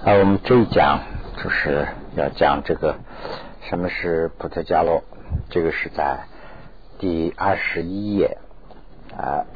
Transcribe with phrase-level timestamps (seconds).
[0.00, 0.98] 啊，我们这一讲
[1.36, 1.86] 就是
[2.16, 2.96] 要讲这个
[3.68, 5.04] 什么是普特伽罗，
[5.48, 6.24] 这个是在
[6.98, 8.38] 第二十一页
[9.16, 9.46] 啊。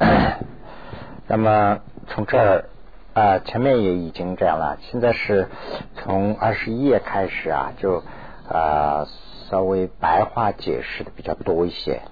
[1.27, 2.69] 那么从这儿
[3.13, 5.49] 啊，前面也已经这样了，现在是
[5.95, 8.01] 从二十一页开始啊，就
[8.47, 9.05] 啊
[9.49, 12.03] 稍微白话解释的比较多一些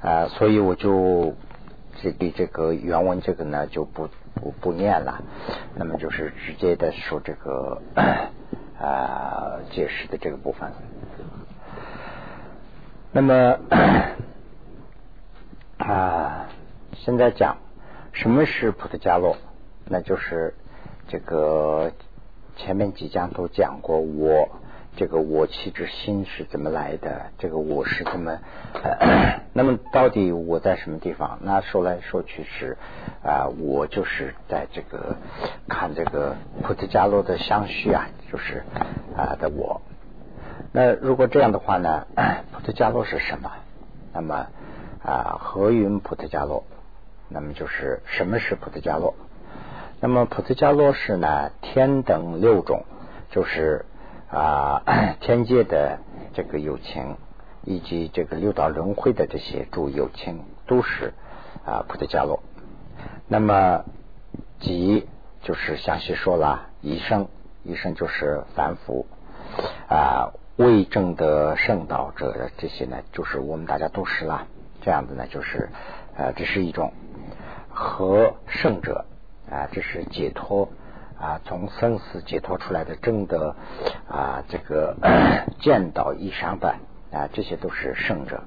[0.00, 1.34] 啊，所以我就
[2.00, 4.08] 这对这个原文这个呢就不。
[4.36, 5.22] 不不念了，
[5.74, 7.82] 那么就是直接的说这个
[8.78, 10.70] 啊解释的这个部分。
[13.12, 13.58] 那么
[15.78, 16.48] 啊，
[16.94, 17.56] 现在讲
[18.12, 19.36] 什么是普特加洛？
[19.86, 20.54] 那就是
[21.08, 21.92] 这个
[22.56, 24.48] 前面几章都讲过我。
[24.96, 27.26] 这个我气之心是怎么来的？
[27.38, 28.38] 这个我是怎么？
[29.52, 31.38] 那么到底我在什么地方？
[31.42, 32.78] 那说来说去是
[33.22, 35.16] 啊，我就是在这个
[35.68, 38.64] 看这个普特伽罗的相续啊，就是
[39.14, 39.82] 啊的我。
[40.72, 42.06] 那如果这样的话呢，
[42.52, 43.52] 普特伽罗是什么？
[44.14, 44.46] 那么
[45.04, 46.64] 啊，何云普特伽罗？
[47.28, 49.14] 那么就是什么是普特伽罗？
[50.00, 52.84] 那么普特伽罗是呢，天等六种，
[53.30, 53.84] 就是。
[54.30, 54.82] 啊，
[55.20, 56.00] 天界的
[56.34, 57.16] 这个友情，
[57.62, 61.14] 以及这个六道轮回的这些诸友情，都是
[61.64, 62.42] 啊普特伽罗。
[63.28, 63.84] 那么，
[64.58, 65.06] 即
[65.42, 67.28] 就是详细说了，一生
[67.62, 69.06] 一生就是凡夫
[69.88, 74.46] 啊，未证的圣道者，这些呢，就是我们大家都是啦。
[74.80, 75.70] 这样子呢，就是
[76.16, 76.92] 啊，这是一种
[77.68, 79.04] 和圣者
[79.50, 80.68] 啊，这是解脱。
[81.18, 83.54] 啊，从生死解脱出来的正德
[84.08, 84.96] 啊，这个
[85.60, 86.74] 见到以上的
[87.10, 88.42] 啊，这些都是圣者。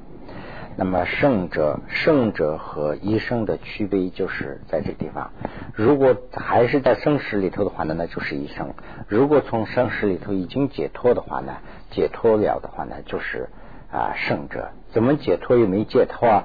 [0.78, 5.32] 那么圣者，圣者和医生的区别就是在这地方。
[5.74, 8.68] 如果还是在生死里头的话呢，那就是医生；
[9.08, 11.58] 如果从生死里头已经解脱的话呢，
[11.92, 13.50] 解脱了的话呢，就是
[13.92, 14.72] 啊圣者。
[14.92, 16.44] 怎么解脱又没解脱啊？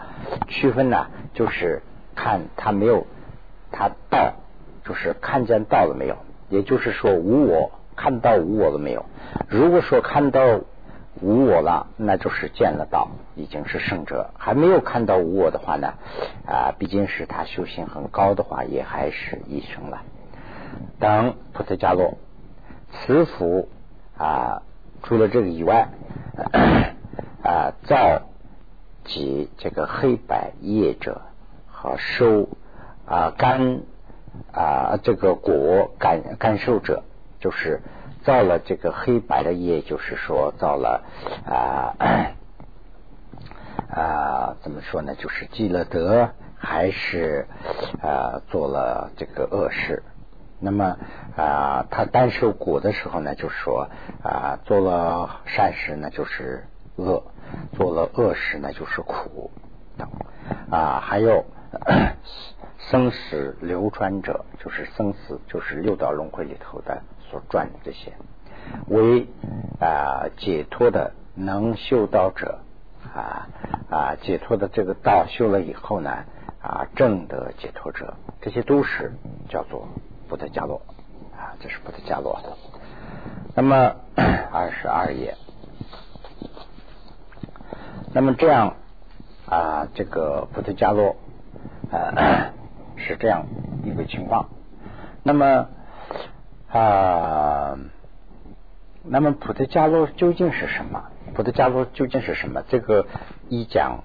[0.48, 1.82] 区分呢，就是
[2.16, 3.06] 看他没有
[3.70, 4.34] 他到。
[4.84, 6.16] 就是看见道了没有？
[6.50, 9.06] 也就是说无我，看到无我了没有？
[9.48, 10.60] 如果说看到
[11.20, 15.94] 无我了，那就是见了道，已经是圣者；还没有看到无我的话呢，
[16.46, 20.02] 啊，毕竟是他修行很高的话，也还是一生了。
[21.00, 22.18] 当普特伽罗，
[22.92, 23.70] 慈福
[24.18, 24.62] 啊，
[25.02, 25.88] 除了这个以外，
[27.42, 28.20] 啊，造
[29.04, 31.22] 及这个黑白业者
[31.66, 32.50] 和收
[33.06, 33.80] 啊干。
[34.54, 37.02] 啊，这个果感感受者，
[37.40, 37.80] 就是
[38.22, 41.02] 造了这个黑白的业，就是说造了
[41.44, 41.96] 啊
[43.90, 45.16] 啊，怎么说呢？
[45.16, 47.48] 就是积了德，还是
[48.00, 50.04] 啊做了这个恶事？
[50.60, 50.96] 那么
[51.36, 53.88] 啊，他单受果的时候呢，就是说
[54.22, 57.24] 啊，做了善事呢，就是恶；
[57.72, 59.50] 做了恶事呢，就是苦
[59.98, 60.08] 等
[60.70, 61.44] 啊，还有。
[62.90, 68.12] 生死流传者，就是生死，就是六道轮回里头的所转的这些，
[68.88, 69.26] 为
[69.80, 72.60] 啊解脱的能修道者
[73.14, 73.48] 啊
[73.90, 76.24] 啊解脱的这个道修了以后呢
[76.62, 79.12] 啊正的解脱者，这些都是
[79.48, 79.88] 叫做
[80.28, 80.82] 不得伽罗
[81.36, 82.38] 啊，这是不得伽罗。
[83.54, 83.96] 那么
[84.52, 85.36] 二十二页，
[88.12, 88.76] 那么这样
[89.46, 91.16] 啊这个不得伽罗
[91.90, 92.50] 啊。
[92.96, 93.46] 是这样
[93.84, 94.50] 一个情况，
[95.24, 95.66] 那么
[96.70, 97.76] 啊，
[99.02, 101.02] 那么普特伽罗究竟是什么？
[101.34, 102.62] 普特伽罗究竟是什么？
[102.68, 103.06] 这个
[103.48, 104.04] 一讲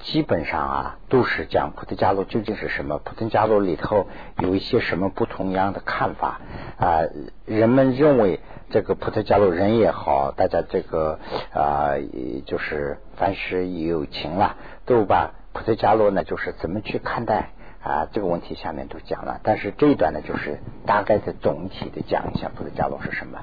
[0.00, 2.98] 基本上啊，都是讲普特伽罗究竟是什么。
[2.98, 4.06] 普特伽罗里头
[4.38, 6.40] 有一些什么不同样的看法
[6.78, 7.00] 啊？
[7.44, 8.38] 人们认为
[8.70, 11.18] 这个普特伽罗人也好，大家这个
[11.52, 11.98] 啊，
[12.46, 14.54] 就是凡是有情了，
[14.86, 17.50] 都把普特伽罗呢，就是怎么去看待？
[17.82, 23.40] 啊，这个问题下面都讲了，但是这一段呢，就是大概的总体的讲一下普特伽罗是什么。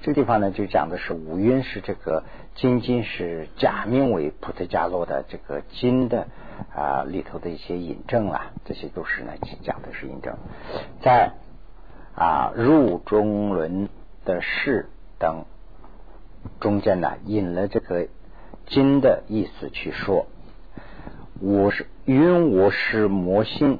[0.00, 2.24] 这个地方呢，就讲的是五蕴是这个
[2.54, 6.28] 金金是假名为普特伽罗的这个金的
[6.74, 9.32] 啊里头的一些引证啊，这些都是呢
[9.62, 10.38] 讲的是引证，
[11.02, 11.32] 在
[12.14, 13.90] 啊入中轮
[14.24, 14.88] 的事
[15.18, 15.44] 等
[16.60, 18.08] 中间呢，引了这个
[18.66, 20.26] 金的意思去说。
[21.40, 23.78] 我是云，我是魔心，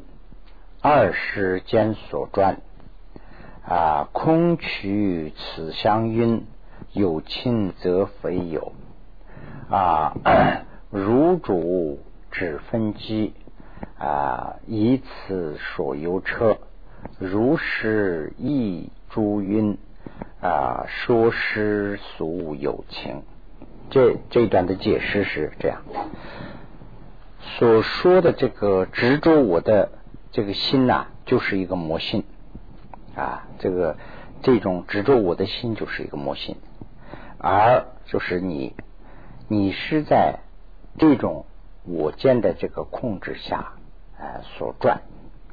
[0.80, 2.60] 二世间所转。
[3.66, 6.46] 啊，空取此相因，
[6.92, 8.74] 有亲则非有。
[9.68, 10.14] 啊，
[10.92, 11.98] 如主
[12.30, 13.34] 指分机。
[13.98, 16.58] 啊，以此所由车，
[17.18, 19.78] 如是亦诸晕。
[20.40, 23.22] 啊，说师俗有情。
[23.90, 25.82] 这这一段的解释是这样：
[27.56, 29.90] 所说的这个执着我的
[30.32, 32.24] 这个心呐，就是一个魔性
[33.16, 33.48] 啊。
[33.58, 33.96] 这个
[34.42, 36.56] 这种执着我的心就是一个魔性，
[37.38, 38.74] 而就是你，
[39.48, 40.40] 你是在
[40.98, 41.46] 这种
[41.84, 43.72] 我见的这个控制下
[44.18, 45.02] 啊所转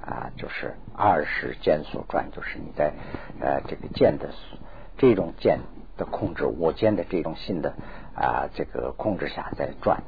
[0.02, 2.94] 啊，就是二十见所转，就是你在
[3.40, 4.30] 呃这个见的
[4.98, 5.62] 这种见
[5.98, 7.74] 的控制，我见的这种性的。
[8.16, 10.02] 啊，这个控制下在转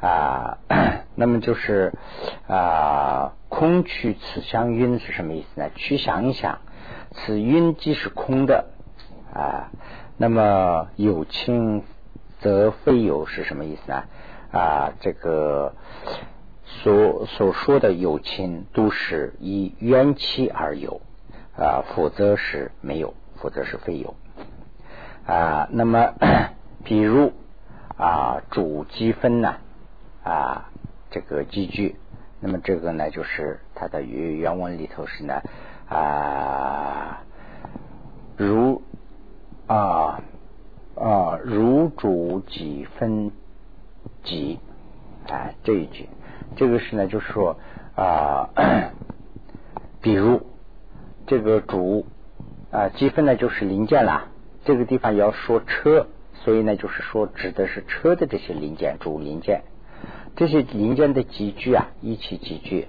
[0.00, 0.58] 啊，
[1.14, 1.92] 那么就是
[2.48, 5.70] 啊，空取此相晕是什么意思呢？
[5.74, 6.58] 去想一想，
[7.12, 8.66] 此晕即是空的
[9.32, 9.70] 啊。
[10.16, 11.82] 那么有清
[12.40, 14.04] 则非有是什么意思呢？
[14.52, 15.74] 啊，这个
[16.64, 21.00] 所所说的有清都是以冤气而有
[21.56, 24.14] 啊，否则是没有，否则是非有
[25.26, 25.68] 啊。
[25.70, 26.14] 那么。
[26.84, 27.32] 比如
[27.96, 29.56] 啊，主积分呢，
[30.24, 30.70] 啊
[31.10, 31.94] 这个积聚，
[32.40, 35.42] 那么这个呢，就是它的原原文里头是呢
[35.88, 37.22] 啊，
[38.36, 38.82] 如
[39.68, 40.20] 啊
[40.96, 43.30] 啊，如主几分
[44.24, 44.58] 几
[45.28, 46.08] 啊这一句，
[46.56, 47.56] 这个是呢，就是说
[47.94, 48.48] 啊，
[50.00, 50.46] 比如
[51.26, 52.06] 这个主
[52.72, 54.28] 啊积分呢，就是零件啦，
[54.64, 56.08] 这个地方要说车。
[56.36, 59.62] 所以呢，就是说，指的是车的这些零件，主零件，
[60.36, 62.88] 这些零件的集聚啊，一起集聚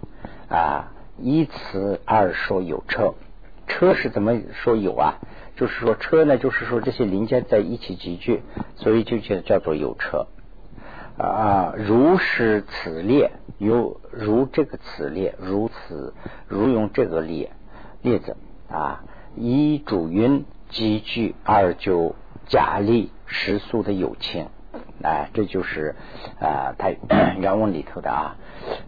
[0.49, 3.13] 啊，一词二说有车，
[3.67, 5.19] 车是怎么说有啊？
[5.55, 8.41] 就是说车呢，就是说这些零件在一起集聚，
[8.75, 10.27] 所以就叫叫做有车
[11.17, 11.73] 啊。
[11.77, 16.13] 如是此列，有如这个此列，如此
[16.47, 17.51] 如用这个列
[18.01, 18.37] 例子
[18.69, 19.03] 啊，
[19.35, 22.15] 一主云集聚，二就
[22.47, 23.11] 假立。
[23.27, 24.49] 食宿的友情，
[25.03, 25.95] 哎，这就是
[26.39, 26.89] 啊，他
[27.37, 28.35] 原文里头的啊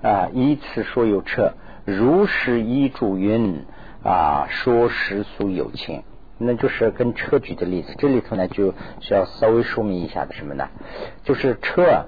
[0.02, 1.54] 啊，依此说有车，
[1.86, 3.66] 如是依主云
[4.04, 6.04] 啊，说食宿友情，
[6.38, 7.94] 那就是跟车举的例子。
[7.98, 10.70] 这里头呢，就需要稍微说明一下的什么呢？
[11.24, 12.06] 就是车，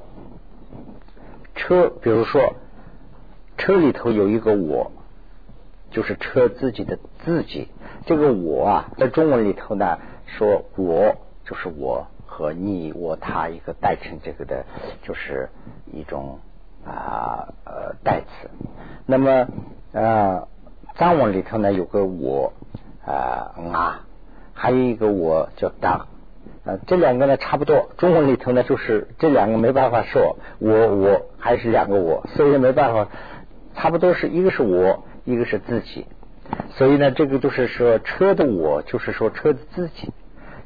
[1.55, 2.55] 车，比如说
[3.57, 4.91] 车里头有一个我，
[5.91, 7.67] 就是车自己的自己，
[8.05, 12.07] 这个我啊，在中文里头呢，说我就是我。
[12.39, 14.63] 和你我他一个代称，这个的
[15.03, 15.49] 就是
[15.91, 16.39] 一种
[16.85, 18.49] 啊呃代词。
[19.05, 19.47] 那么
[19.91, 20.47] 呃
[20.95, 22.53] 藏文里头呢有个我
[23.05, 24.05] 啊啊，
[24.53, 26.07] 还有一个我叫当，
[26.63, 27.89] 呃这两个呢差不多。
[27.97, 33.09] 中文里头呢就是这两个没办法说，我我还是两个我，所以没办法，
[33.75, 36.05] 差不多是一个是我，一个是自己。
[36.69, 40.13] 所以呢，这个就是说车的我，就是说车的自己。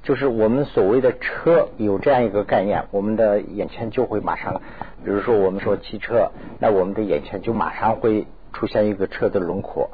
[0.04, 4.62] 就是我们所谓的车有这样一个概念，我们的眼前就会马上，
[5.04, 9.90] 比如说我们说汽车，那我们的眼前就马上会出现一个车的轮廓。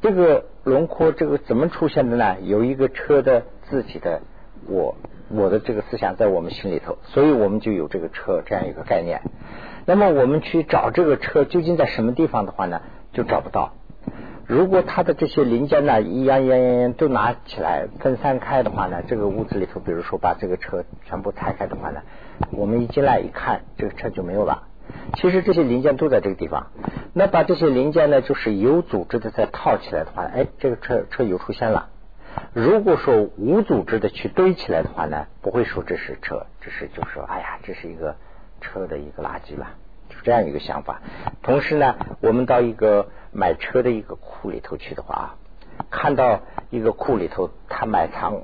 [0.00, 2.36] 这个轮廓这个怎么出现的呢？
[2.42, 4.20] 有一个车的自己的
[4.68, 4.94] 我，
[5.28, 9.22] 我的这个思想在我们心里头，所以我们就有这个车这样一个概念。
[9.86, 12.80] 那么我们去找这个车究竟在什么地方的话呢，
[13.12, 13.72] 就找不到。
[14.48, 22.00] 如果它的这些零件呢，一样样样样都拿起来分散开的话呢，这个屋子里头，比如说把这个车全部拆开的话呢，
[22.50, 24.62] 我们一进来一看，这个车就没有了。
[25.16, 26.68] 其实这些零件都在这个地方。
[27.12, 31.90] 那把这些零件呢，就是有组织的再套起来的话，哎，这个车车又出现了。
[32.54, 38.16] 如果说无组织的去堆起来的话呢，不会说这是车，这是就说，哎呀，这是一个
[38.62, 39.74] 车的一个垃圾吧。
[40.08, 41.02] 就这样一个想法，
[41.42, 45.36] 同时呢，我们到一个买车的一个库里头去的话，
[45.90, 48.40] 看到一个库里头，他买藏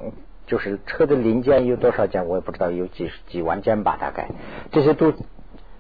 [0.46, 4.28] 就是车的零件有多少件，我也不知道，有几几万件吧，大概
[4.72, 5.12] 这些都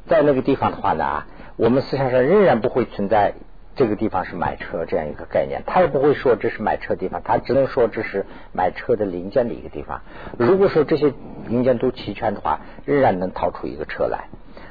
[0.06, 1.24] 在那个地方的话呢，
[1.56, 3.34] 我们思想上仍然不会存在
[3.76, 10.00] 这个地方是买车这样一个概念，他也不会说这是买车地方，他只能说这是买车的零件的一个地方。
[10.38, 11.12] 如果说这些
[11.46, 14.28] 零件都齐全的话，仍然能掏出一个车来，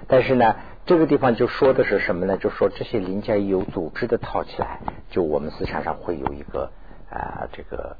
[0.07, 0.55] 但是呢。
[0.85, 2.37] 这个地方就说的是什么呢？
[2.37, 6.71] 就说这些零件有组织的套起来，就我们思想上会有一个
[7.09, 7.95] 啊这个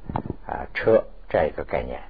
[0.46, 2.02] 啊车这样一个概念。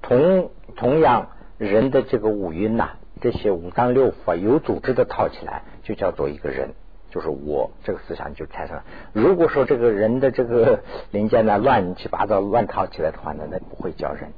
[0.00, 6.74] 同同样，人的这个五蕴呐，这些五脏六腑啊有组织的套起来，就叫做一个人，
[7.10, 8.84] 就是我这个思想就产生了。
[9.12, 14.32] 如果说这个人的这个 零件呢乱七八糟乱套起来的话呢，那不会叫人。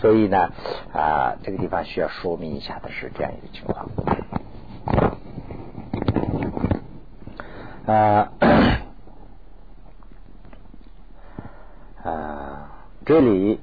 [0.00, 0.50] 所以呢
[0.92, 3.88] 啊这个地方需要说明一下的是这样一个情况。
[7.86, 8.32] 啊
[12.02, 12.70] 啊，
[13.04, 13.60] 这里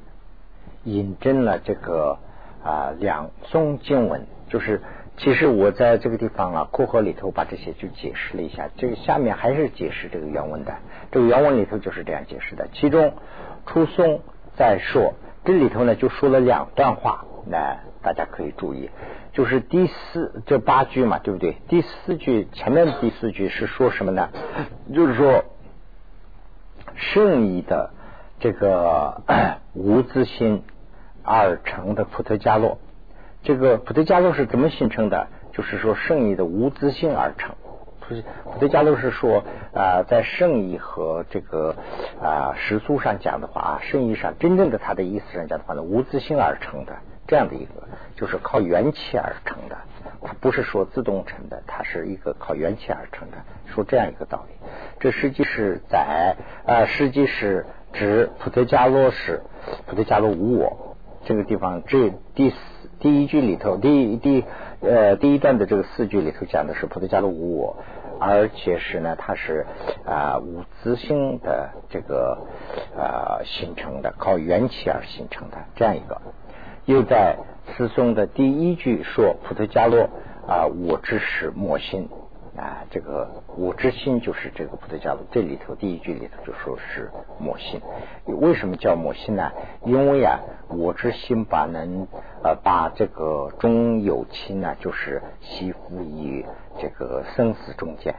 [0.83, 2.17] 引证了这个
[2.63, 4.81] 啊两宗经文，就是
[5.17, 10.73] 其实我在这个地方啊，括号里头把这些就解释了一下，这个下面还是解释这个原文的，
[11.11, 12.67] 这个原文里头就是这样解释的。
[12.73, 13.13] 其中
[13.65, 14.21] 初松
[14.55, 15.13] 在说，
[15.45, 18.89] 这里头呢就说了两段话，那大家可以注意，
[19.33, 21.57] 就是第四这八句嘛，对不对？
[21.67, 24.29] 第四句前面第四句是说什么呢？
[24.93, 25.45] 就是说
[26.95, 27.91] 圣意的
[28.39, 29.21] 这个
[29.73, 30.63] 无自心
[31.23, 32.79] 而成的普特加洛，
[33.43, 35.27] 这个普特加洛是怎么形成的？
[35.53, 37.55] 就是说圣意的无自性而成。
[38.43, 41.75] 普特加洛是说啊，在圣意和这个
[42.21, 46.97] 啊实素上讲的话啊，圣意上真正的它的意思上讲的话呢，无自性而成的
[47.27, 47.87] 这样的一个，
[48.21, 49.75] 就是靠元气而成的，
[50.21, 54.53] 它不是说自动成的，它是一个靠元气而成的，说这样一个道理。
[54.99, 56.35] 这实际是在
[56.67, 59.41] 啊，实际是指普特伽罗是
[59.87, 62.57] 普特伽罗无我这个地方，这第四
[62.99, 64.45] 第一句里头，第第
[64.81, 67.77] 呃第一段的这个四句里头讲的是普特伽罗无我。
[68.19, 69.65] 而且是呢，它是
[70.05, 72.45] 啊无自性的这个
[72.95, 76.21] 啊形成的，靠元气而形成的这样一个。
[76.85, 77.37] 又在
[77.67, 80.09] 词颂的第一句说普特伽罗
[80.47, 82.09] 啊，我之是莫心
[82.57, 85.23] 啊，这个我之心就是这个普特伽罗。
[85.31, 87.79] 这里头第一句里头就说是莫心，
[88.25, 89.51] 为什么叫莫心呢？
[89.85, 90.39] 因为啊，
[90.69, 92.07] 我之心把能
[92.43, 96.45] 呃把这个中有情呢，就是吸附于。
[96.79, 98.15] 这个生死中间，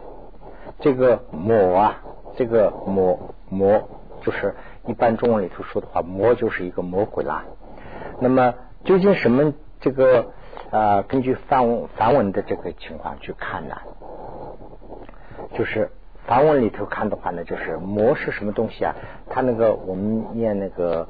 [0.78, 2.02] 这个魔啊，
[2.37, 3.88] 这个魔魔
[4.20, 4.54] 就是
[4.87, 7.44] 一般中文里头说的话，魔就是一个魔鬼啦。
[8.20, 8.54] 那么
[8.85, 10.33] 究竟什么这个
[10.71, 11.03] 啊？
[11.03, 13.77] 根据梵梵文的这个情况去看呢？
[15.55, 15.91] 就是。
[16.25, 18.95] 梵文里头看的话呢，就是魔是什么东西啊？
[19.29, 21.09] 他那个我们念那个，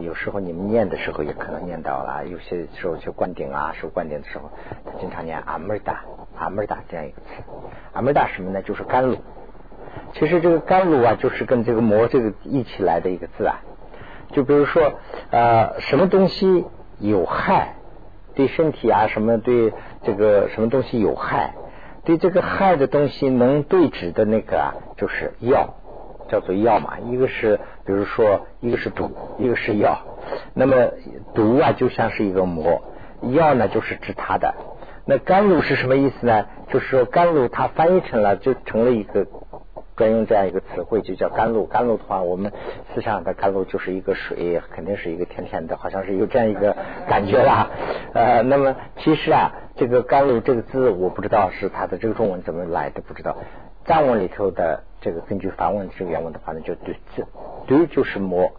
[0.00, 4.52] 有时候你们念的时候也可能念到了，有些时候去灌顶啊，受灌顶的时候，
[4.86, 6.04] 他经常念阿门达
[6.38, 7.42] 阿门达这样一个词。
[7.92, 8.62] 阿门达什么呢？
[8.62, 9.16] 就是甘露。
[10.12, 13.62] 其实这个甘露啊，就是跟这个魔这个一起来的一个字啊。
[14.30, 14.92] 就比如说
[15.32, 16.66] 呃，什么东西
[17.02, 17.74] 有害，
[18.34, 21.54] 对身体啊，什么对这个什么东西有害。
[22.04, 25.74] 对这个害的东西能对治的那个啊，就是药，
[26.28, 26.98] 叫做药嘛。
[26.98, 29.98] 一个是，比如说，一个是毒，一个是药。
[30.54, 30.74] 那么
[31.34, 32.80] 毒啊，就像是一个魔；
[33.32, 34.54] 药呢，就是治它的。
[35.04, 36.46] 那甘露是什么意思呢？
[36.68, 39.26] 就是说甘露它翻译成了，就成了一个。
[40.02, 41.64] 再用这样一个词汇就叫甘露。
[41.64, 42.50] 甘露的话，我们
[42.92, 46.76] 思想的甘露就是一个水，肯定是一个甜甜的，好像是有这样一个
[47.08, 47.70] 感觉啦。
[48.12, 53.36] 呃，那么其实啊，这个甘露这个字，我不知道是它的这个中文怎么来的，不知道。
[53.84, 57.24] 藏文里头的这个根据梵文这个原文的话呢，就对字，
[57.68, 58.50] 对就是魔，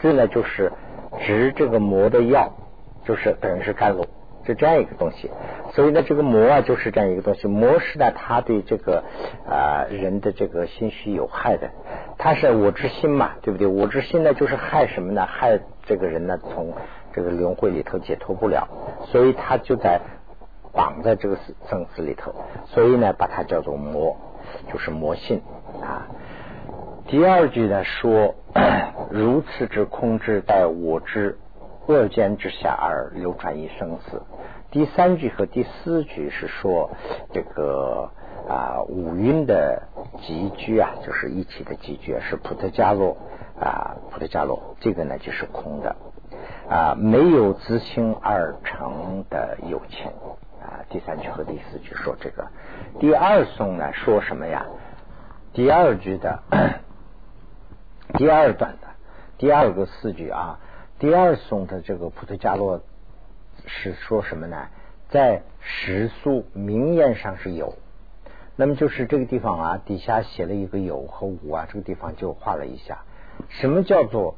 [0.00, 0.70] 字呢就是
[1.18, 2.52] 执这个魔的药，
[3.04, 4.06] 就是等于是甘露。
[4.44, 5.30] 是这样一个东西，
[5.72, 7.46] 所以呢，这个魔啊，就是这样一个东西。
[7.46, 9.04] 魔是呢，它对这个
[9.48, 11.70] 啊人的这个心虚有害的，
[12.18, 13.66] 它是我之心嘛，对不对？
[13.66, 15.26] 我之心呢，就是害什么呢？
[15.26, 16.72] 害这个人呢，从
[17.12, 18.68] 这个轮回里头解脱不了，
[19.06, 20.00] 所以他就在
[20.72, 21.36] 绑在这个
[21.68, 22.34] 生死里头，
[22.66, 24.16] 所以呢，把它叫做魔，
[24.72, 25.40] 就是魔性
[25.80, 26.08] 啊。
[27.06, 28.34] 第二句呢说，
[29.10, 31.38] 如此之空之待我之。
[31.86, 34.22] 恶见之下而流传于生死。
[34.70, 36.90] 第三句和第四句是说
[37.32, 38.10] 这个
[38.48, 39.82] 啊五蕴的
[40.22, 43.16] 集聚啊，就是一起的集聚是普特伽罗
[43.60, 45.96] 啊普特伽罗，这个呢就是空的
[46.70, 50.06] 啊没有自性而成的有情
[50.62, 50.80] 啊。
[50.88, 52.46] 第三句和第四句说这个。
[52.98, 54.64] 第二颂呢说什么呀？
[55.52, 56.42] 第二句的
[58.16, 58.88] 第二段的
[59.36, 60.58] 第二个四句啊。
[61.02, 62.80] 第二颂的这个普特伽罗
[63.66, 64.68] 是说什么呢？
[65.10, 67.74] 在时速名言上是有，
[68.54, 73.02] 那么就是这个地方啊，底下写了一个有和无啊，这个地方就画了一下。
[73.48, 74.36] 什么叫做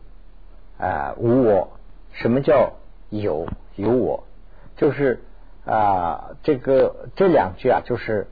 [0.78, 1.68] 啊无我？
[2.12, 2.72] 什么叫
[3.10, 4.24] 有有我？
[4.78, 5.20] 就是
[5.66, 8.26] 啊这个这两句啊，就是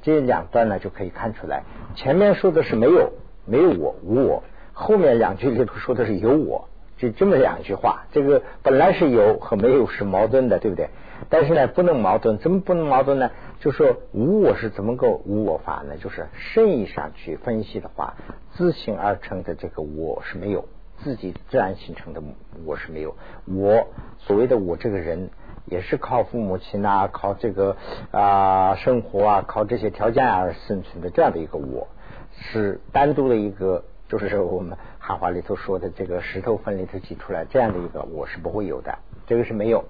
[0.00, 3.12] 这两段呢就可以看出来，前面说的是没有
[3.44, 6.66] 没有我无我，后面两句里头说的是有我。
[6.98, 10.90] 就这么两句话，这个本来是有和没有是矛盾的，对不对？
[11.30, 13.30] 但是呢，不能矛盾，怎么不能矛盾呢？
[13.60, 15.96] 就说无我是怎么个无我法呢？
[15.96, 18.14] 就是深意上去分析的话，
[18.52, 20.64] 自行而成的这个我是没有，
[20.98, 22.22] 自己自然形成的
[22.64, 23.16] 我是没有。
[23.46, 23.88] 我
[24.18, 25.30] 所谓的我这个人，
[25.66, 27.76] 也是靠父母亲啊，靠这个
[28.10, 31.88] 啊生活啊，靠这些条件而生存的这样的一个我，
[32.32, 34.76] 是单独的一个，就是我们。
[35.08, 39.86] 汉话里头说的这个石头缝里头挤出来这样的一个我是不会有的，这个是没有。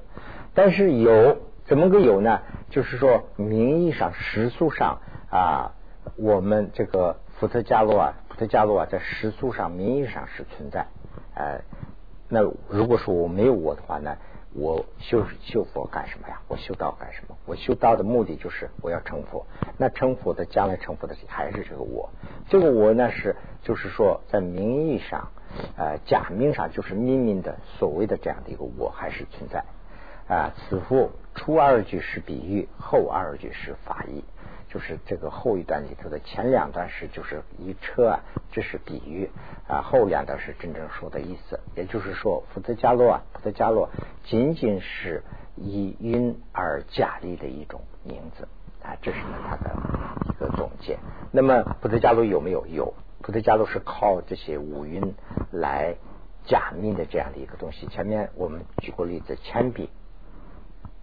[0.54, 2.40] 但是有怎么个有呢？
[2.70, 5.74] 就是说名义上、实数上啊，
[6.14, 10.86] 我们这个伏特加洛啊，伏特加洛啊，在实数上、名义上是存在。
[11.34, 11.62] 呃，
[12.28, 14.16] 那如果说我没有我的话呢？
[14.54, 16.40] 我修修佛干什么呀？
[16.48, 17.36] 我修道干什么？
[17.46, 19.46] 我修道的目的就是我要成佛。
[19.76, 22.10] 那成佛的将来成佛的还是这个我。
[22.48, 25.30] 这个我呢是就是说在名义上
[25.76, 29.64] 呃假名上就是秘密的所谓的这样的一个我还是存在
[30.34, 30.54] 啊。
[30.56, 34.24] 此复初二句是比喻，后二句是法意。
[34.68, 38.20] 就是这个后一段里头的前两段是就是一车啊，
[38.52, 39.30] 这是比喻
[39.66, 41.58] 啊，后两段是真正说的意思。
[41.74, 43.88] 也就是说，福德加洛啊，福德加洛
[44.24, 45.22] 仅仅是
[45.56, 48.46] 以音而假立的一种名字
[48.82, 49.74] 啊，这是呢他的
[50.28, 50.98] 一个总结。
[51.32, 52.66] 那么福德加洛有没有？
[52.66, 55.14] 有，福德加洛是靠这些五音
[55.50, 55.96] 来
[56.44, 57.86] 假命的这样的一个东西。
[57.86, 59.88] 前面我们举过例子，铅笔。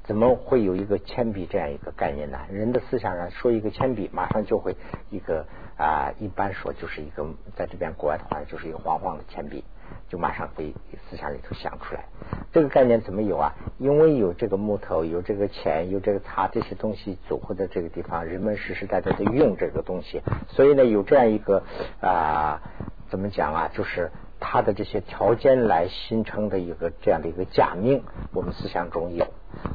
[0.06, 2.38] 怎么会有一个铅笔这样一个概念呢？
[2.52, 4.76] 人的思想上说一个铅笔，马上就会
[5.10, 5.46] 一个
[5.78, 9.64] 啊，一般说就是一个在这边国外的话，就是一个黄黄的铅笔，
[10.08, 10.76] 就马上会
[11.10, 12.06] 思想里头想出来。
[12.52, 13.56] 这个概念怎么有啊？
[13.80, 21.64] 因为有这个木头，有这个钱，有这个擦这些东西组合在这个地方，人们实实在在的用这个东西，所以呢，有这样一个
[22.00, 22.62] 啊，
[23.10, 23.72] 怎么讲啊？
[23.74, 29.26] 就是它的这些条件来形成的一个这样的一个假命，我们思想中有。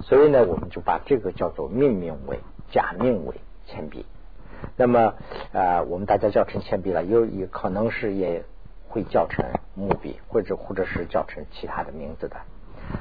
[0.02, 2.38] 所以呢，我们就把这个叫做命名为
[2.70, 3.34] 假命为
[3.66, 4.06] 铅笔。
[4.76, 5.14] 那么
[5.52, 8.44] 啊，我们大家叫成铅笔了，有也可能是也
[8.88, 9.44] 会叫成
[9.74, 12.36] 木笔，或者或者是叫成其他的名字的。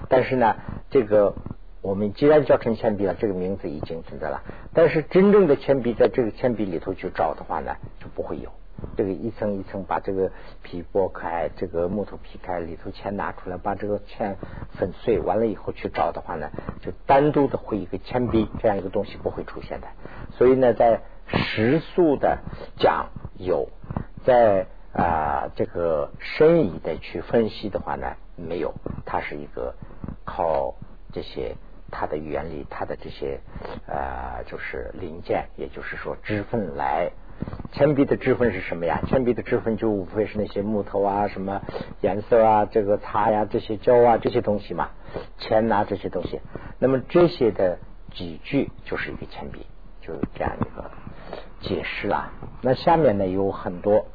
[0.07, 0.55] 但是呢，
[0.89, 1.35] 这个
[1.81, 4.41] 我们既然叫成铅笔了，这个名字已经存在了。
[4.73, 8.49] 但是真正的铅笔在这个铅笔里头去找的话呢，就不会有。
[8.97, 10.31] 这个一层一层把这个
[10.61, 14.35] 皮剥开，这个木头劈开，里头铅拿出来，把这个铅
[14.71, 16.49] 粉碎完了以后去找的话呢，
[16.81, 19.87] 就单独的会一个铅笔这样一个东西不会出现的。
[20.31, 22.39] 所以呢，在实数的
[22.77, 23.69] 讲有，
[24.25, 28.73] 在啊这个深意的去分析的话呢，没有，
[29.05, 29.75] 它是一个
[30.25, 30.75] 靠
[31.13, 31.55] 这些
[31.91, 33.39] 它的原理，它的这些
[33.87, 37.11] 呃就是零件，也就是说支分来。
[37.71, 38.99] 铅笔的支分是什么呀？
[39.07, 41.61] 铅笔的支分就无非是那些木头啊、什么
[42.01, 44.89] 颜色啊、这个擦呀、这些胶啊这些东西嘛，
[45.37, 46.41] 铅啊这些东西。
[46.79, 47.77] 那么这些的
[48.11, 49.67] 几句就是一个铅笔，
[50.01, 50.89] 就是这样一个
[51.61, 52.33] 解释啊。
[52.61, 54.07] 那下面呢有很多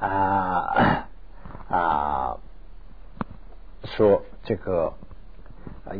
[0.00, 1.06] 啊
[1.68, 2.36] 啊
[3.84, 4.94] 说这个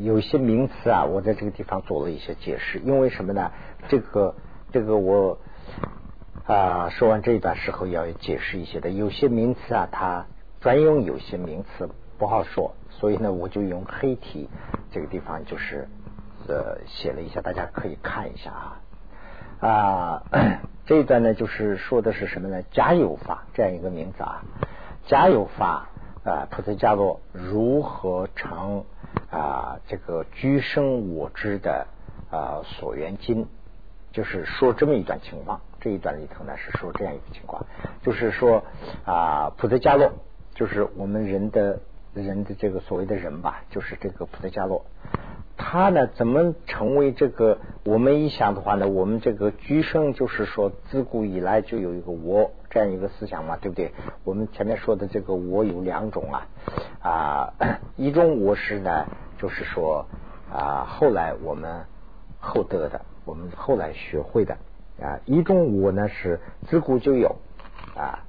[0.01, 3.53] 有些名词啊，我在这个地方做了一些解释，因为什么呢？
[3.89, 4.35] 这个。
[4.73, 5.39] 这个我
[6.47, 10.27] 啊说完这一段时候要解释一些的，有些名词啊，它
[10.61, 14.49] 专用有些名词不好说，所以呢，我就用黑体
[14.91, 15.89] 这个地方就是
[16.49, 18.81] 呃写了一下，大家可以看一下啊
[19.61, 20.23] 啊
[20.87, 22.63] 这一段呢就是说的是什么呢？
[22.71, 24.43] 加有法这样一个名字啊，
[25.07, 25.91] 加有法
[26.25, 28.85] 啊，普特加罗如何成
[29.31, 31.87] 啊这个居生我知的
[32.31, 33.47] 啊所缘经。
[34.13, 37.65] 就是说这么一段情况，这一段里头呢是说这样一个情况，
[38.03, 38.63] 就是说
[39.05, 40.13] 啊普特加洛，
[40.55, 41.81] 就是我们人的
[42.13, 44.85] 人的这个所谓的人吧，就是这个普特加洛，
[45.57, 47.59] 他呢怎么成为这个？
[47.85, 53.93] 我们一想的话呢，我们这个居生就是说自古以来就有一个我这样一个思想嘛，对不对？
[54.25, 56.47] 我们前面说的这个我有两种啊
[57.01, 57.53] 啊，
[57.97, 59.07] 一种我是呢，
[59.39, 60.07] 就是说
[60.53, 61.87] 啊后来我们
[62.39, 63.01] 后得的。
[63.25, 64.57] 我们后来学会的
[65.01, 67.37] 啊，一种我呢是自古就有
[67.97, 68.25] 啊，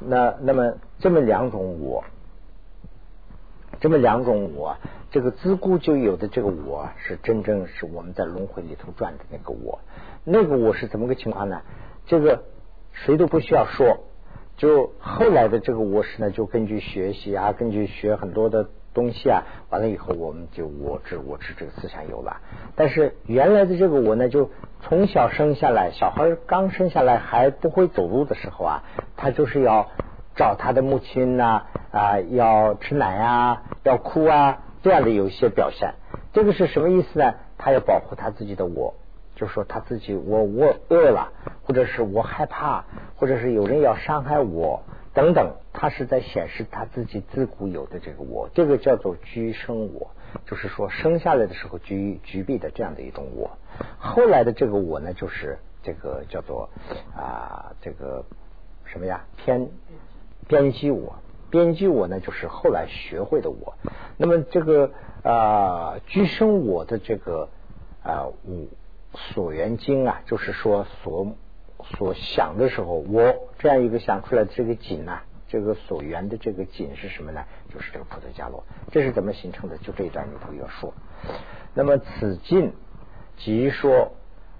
[0.00, 2.04] 那那么这么两种我，
[3.80, 4.76] 这么两种我，
[5.10, 9.78] 这个自古就有的这个我是真正是我们在轮回里头转的那个我，
[10.24, 11.62] 那个我是怎么个情况呢？
[12.06, 12.42] 这个
[12.92, 13.98] 谁都不需要说，
[14.56, 18.68] 就后来的这个我是呢，就根据学习啊，根据学很多的。
[18.94, 22.38] 东西啊，完了以后我们就我吃我吃这个思想有了，
[22.76, 28.82] 但是原来的这个我呢，就从小生下来，小孩刚生下来还不会走路的时候啊，
[29.16, 29.90] 他就是要
[30.36, 35.94] 找他的母亲呐啊，要吃奶啊，要哭啊，这样的有一些表现。
[36.32, 37.34] 这个是什么意思呢？
[37.58, 38.94] 他要保护他自己的我，
[39.36, 41.32] 就说他自己我我饿了，
[41.64, 42.84] 或者是我害怕，
[43.16, 44.82] 或者是有人要伤害我。
[45.14, 50.10] 等等，他是在显示他自己自古有的这个我，这个叫做居生我，
[50.44, 53.56] 就是说生下来的时候居居避的这样的一种我。
[53.98, 56.68] 后来的这个我呢，就是这个叫做
[57.16, 58.24] 啊这个
[58.84, 59.68] 什么呀偏
[60.48, 61.14] 编辑我，
[61.48, 63.74] 编辑我呢就是后来学会的我。
[64.16, 64.90] 那么这个
[65.22, 67.48] 啊，居生我的这个
[68.02, 68.68] 啊五
[69.14, 71.36] 所缘经啊，就是说所
[71.90, 77.44] 所想的时候，我这样一个想出来的这个景呢，这个所缘的这个景是什么呢？
[77.72, 78.64] 就是这个菩提伽罗。
[78.90, 79.76] 这是怎么形成的？
[79.78, 80.94] 就这一段里头要说。
[81.74, 82.72] 那么此境
[83.36, 84.12] 即说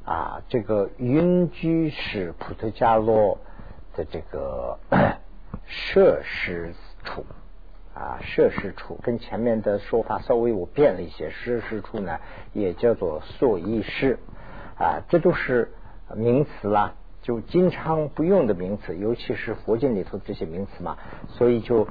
[0.04, 3.38] 啊，这个云居是菩提伽罗
[3.96, 4.78] 的这个
[5.64, 7.24] 摄施处
[7.94, 12.18] 啊，摄施处跟前面的说法稍微我变了一些，摄施处呢
[12.52, 14.18] 也叫做所依事
[14.76, 15.72] 啊，这都是
[16.16, 21.88] 名词啦，就经常不用的名词，尤其是佛经里头这些名词嘛，所以就。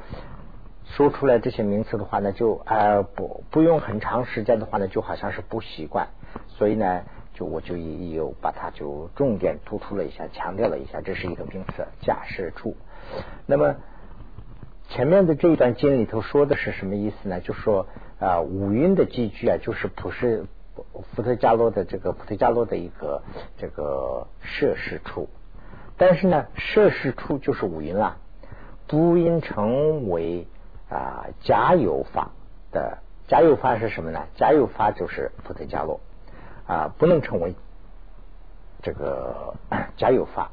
[0.85, 6.09] 说出来这些名词的话呢，就呃不不用很长时间的话呢，就好像是不习惯，
[6.49, 12.75] 所以呢，就我就有把它就重点突出了一下，强调了一下，这是一个名词，假设处。
[13.47, 13.77] 那么
[14.89, 17.39] 前面的这一段经里头说的是什么意思呢？
[17.39, 17.87] 就说
[18.19, 20.45] 啊五蕴的寄居啊，就是普世
[21.15, 23.21] 伏特加罗的这个伏特加罗的一个
[23.57, 25.29] 这个摄氏处，
[25.97, 28.17] 但是呢，摄氏处就是五音了，
[28.87, 30.47] 不应成为。
[30.89, 32.29] 啊，加有法
[32.71, 34.27] 的加有法是什么呢？
[34.35, 35.99] 加有法就是伏特加罗
[36.67, 37.55] 啊，不能成为
[38.83, 39.55] 这个
[39.97, 40.51] 加有法。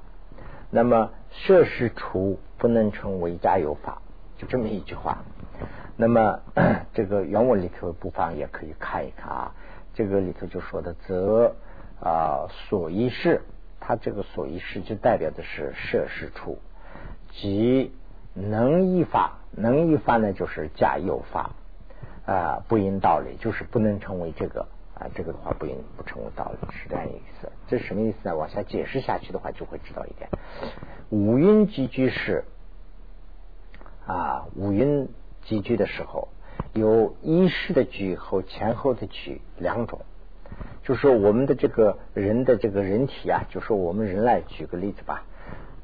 [0.70, 4.00] 那么摄施处不能成为加有法，
[4.38, 5.18] 就这么一句话。
[5.96, 6.40] 那么
[6.94, 9.52] 这个原文里头不妨也可以看一看啊。
[10.00, 11.54] 这个里头就说的则
[12.00, 13.42] 啊所依事，
[13.80, 16.58] 它这个所依事就代表的是摄事处，
[17.32, 17.92] 即
[18.32, 19.40] 能依法。
[19.50, 21.50] 能一法呢，就是假有法
[22.24, 27.52] 啊，不因道理，就是不能成为这个啊，这个的话不因不成为道理，是这样意思。
[27.68, 28.34] 这是什么意思呢？
[28.34, 30.30] 往下解释下去的话，就会知道一点。
[31.10, 32.44] 五蕴集聚是
[34.06, 35.10] 啊，五蕴
[35.44, 36.28] 集聚的时候，
[36.72, 40.00] 有一世的举和前后的举两种。
[40.82, 45.24] 就是，我们的这个人的这个人体啊，就说我们人来举个例子吧，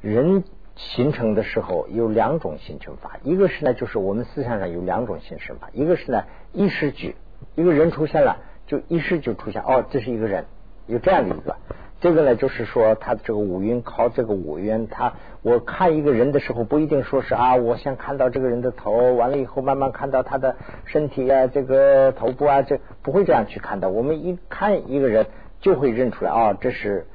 [0.01, 0.45] 人。
[0.79, 7.17] 形成的时候有两种形成法，一个是呢，就是我们思想上有两种形成法，一个是呢一时举，
[7.55, 10.45] 一个人出现了就一时就出现，哦，这是一个人，
[10.87, 11.57] 有这样的一个，
[11.99, 25.27] 这个呢就是说他这个五蕴靠这个五蕴，他我看一个人的时候不一定说是啊，我先看到这个人的头，完了以后慢慢看到他的身体啊，这个头部啊，这不会这样去看的，我们一看一个人
[25.61, 27.07] 就会认出来，啊，这是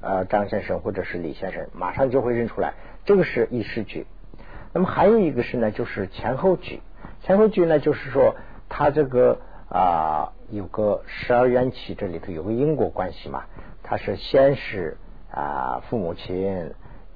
[0.00, 2.72] 呃张先生或者是李先生，马上就会认出来。
[3.04, 4.06] 这个是一时句，
[4.72, 6.80] 那么还有一个是呢，就是前后句。
[7.24, 8.34] 前后句呢，就是说
[8.68, 13.44] 他这个啊有个十二缘起，这里头有个因果关系嘛。
[13.92, 14.96] 它是先是
[15.30, 16.72] 啊父母亲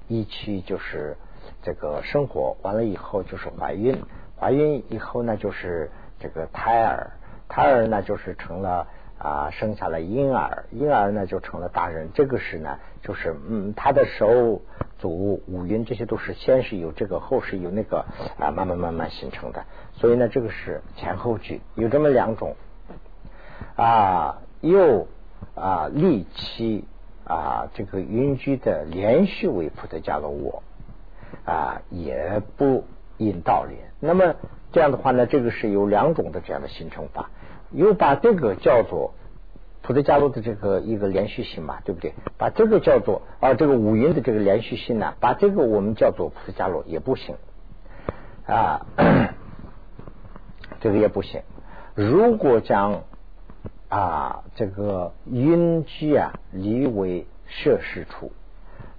[0.08, 1.16] 一起就是
[1.62, 3.98] 这个生活，完了以后就是怀孕，
[4.38, 7.12] 怀孕以后呢就是这个胎儿，
[7.48, 8.86] 胎儿呢就是成了。
[9.18, 12.10] 啊，生下了婴儿，婴儿呢就成了大人。
[12.12, 14.60] 这个是呢，就是嗯，他的手
[14.98, 18.04] 足五蕴这些都是先是有这个，后是有那个
[18.38, 19.64] 啊，慢慢慢慢形成的。
[19.94, 22.56] 所以呢，这个是前后句，有这么两种
[23.74, 25.08] 啊，又
[25.54, 26.84] 啊，立期
[27.24, 30.62] 啊，这个云居的连续为菩提伽罗我
[31.44, 32.84] 啊，也不
[33.18, 33.76] 引道理。
[34.00, 34.34] 那么
[34.72, 37.30] 这样的话呢，这个是有两种的这样的形成法。
[37.72, 39.14] 又把这个叫做
[39.82, 42.12] 普特伽罗的这个一个连续性嘛，对不对？
[42.38, 47.36] 把这个叫做啊，这个五音的这个连续性呢，把这个我们叫做普特伽罗也不行
[48.46, 48.86] 啊，
[50.80, 51.42] 这个也不行。
[51.94, 53.02] 如果将
[53.88, 58.32] 啊这个音居啊离为摄氏处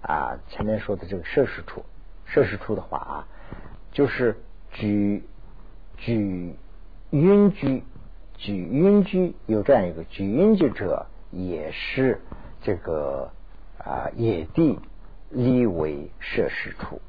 [0.02, 1.86] 啊，前面说的这个摄氏处，
[2.26, 3.28] 摄氏处的话啊，
[3.91, 4.38] 就是
[4.71, 5.23] 举
[5.97, 6.56] 举
[7.10, 7.84] 音居。
[8.39, 12.21] 举云居有这样一个举云居者，也是
[12.62, 13.32] 这个
[13.80, 14.78] 啊野地
[15.32, 17.02] 立为设施处。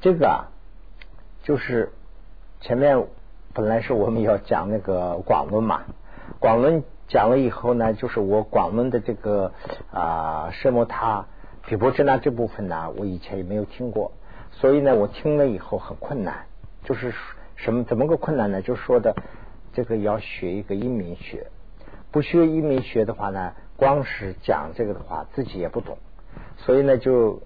[0.00, 0.48] 这个啊，
[1.42, 1.92] 就是
[2.62, 3.06] 前面
[3.52, 5.84] 本来是我们要讲那个广论嘛，
[6.38, 9.52] 广论讲了以后呢，就是我广论的这个
[9.92, 11.26] 啊舍摩他
[11.66, 14.12] 毗婆遮那这部分呢，我以前也没有听过，
[14.50, 16.46] 所以呢，我听了以后很困难，
[16.84, 17.12] 就是
[17.54, 18.62] 什么怎么个困难呢？
[18.62, 19.14] 就是说的。
[19.72, 21.48] 这个要学一个英明学，
[22.10, 25.98] 不学英明学的话呢，光是讲这个的话，自己也不懂，
[26.56, 27.42] 所以呢，就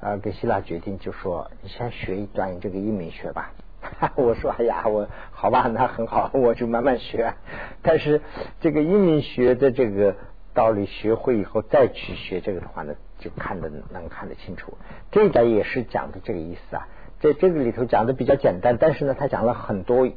[0.00, 3.52] 呃跟希腊决定就说，你先学一段这个英明学吧。
[4.16, 7.34] 我说哎呀，我好吧，那很好，我就慢慢学。
[7.82, 8.20] 但是
[8.60, 10.16] 这个英明学的这个
[10.54, 14.76] 道理学会以后，再去学这个的话呢，就看得能看得清楚。
[15.10, 16.88] 这点也是讲的这个意思啊，
[17.20, 20.08] 在这个里头讲的比较简单，但是呢，他讲了很多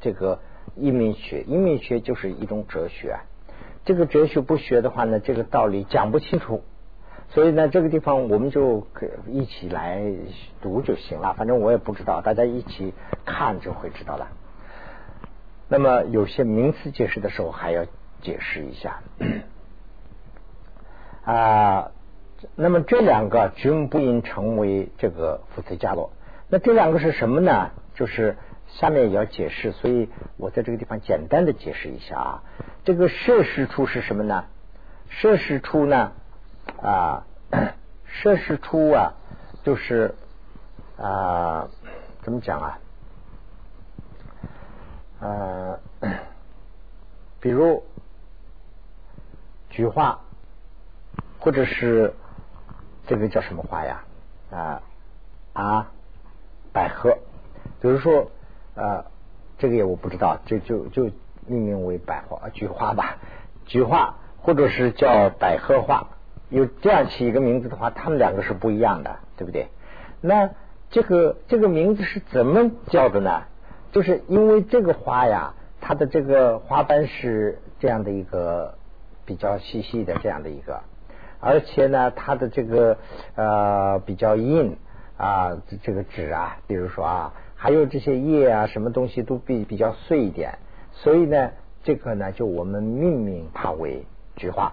[0.00, 0.40] 这个
[0.76, 3.16] 阴明学，阴明学就是一种哲学。
[3.84, 6.62] 这个哲学不学的话呢，这个道理讲不清楚。
[7.30, 8.86] 所以呢，这个地方我们就
[9.26, 10.02] 一起来
[10.62, 11.34] 读就行了。
[11.34, 14.28] 反正我也不知道，大家一起看就会知道了。
[15.68, 17.84] 那么有些名词解释的时候还要
[18.22, 19.00] 解释一下
[21.24, 21.90] 啊。
[22.54, 26.12] 那么这两个均不应成为这个福特加罗。
[26.48, 27.72] 那这两个是什么呢？
[27.94, 28.36] 就是
[28.68, 32.42] 下面也要解释，所以我在这个地方简单的解释一下啊。
[32.84, 34.44] 这个摄氏处是什么呢？
[35.08, 36.12] 摄氏处呢？
[36.80, 37.26] 啊，
[38.04, 39.12] 摄氏出啊，
[39.64, 40.14] 就是
[40.96, 41.68] 啊，
[42.22, 42.78] 怎么讲啊？
[45.20, 45.80] 呃，
[47.40, 47.82] 比如
[49.70, 50.20] 菊花，
[51.40, 52.14] 或者是
[53.06, 54.04] 这个叫什么花呀？
[54.50, 54.82] 啊
[55.54, 55.90] 啊，
[56.72, 57.18] 百合。
[57.80, 58.30] 比如说
[58.74, 59.04] 呃，
[59.58, 61.10] 这个也我不知道，就就就
[61.46, 63.18] 命名为百花菊花吧，
[63.66, 66.06] 菊花或者是叫百合花。
[66.50, 69.68] 有这样起一个名字的话，他们两个是不一样的，对不对？
[70.20, 70.50] 那
[70.90, 73.42] 这个这个名字是怎么叫的呢？
[73.92, 78.74] 就是因为这个花呀，它的这个花瓣是这样的一个
[79.24, 80.80] 比较细细的这样的一个，
[81.40, 82.96] 而且呢，它的这个
[83.34, 84.76] 呃比较硬
[85.16, 90.58] 啊，这个纸啊，比如说啊，还有这些叶啊，什么东西都比比较碎一点，
[90.92, 91.50] 所以呢，
[91.82, 94.06] 这个呢，就我们命名它为
[94.36, 94.72] 菊花。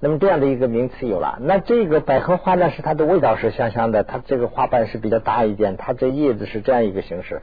[0.00, 7.42] 那么这样的一个名词有了，那这个百合花呢，是它的味道是香香的，它这个花瓣是比较大一点，它这叶子是这样一个形式，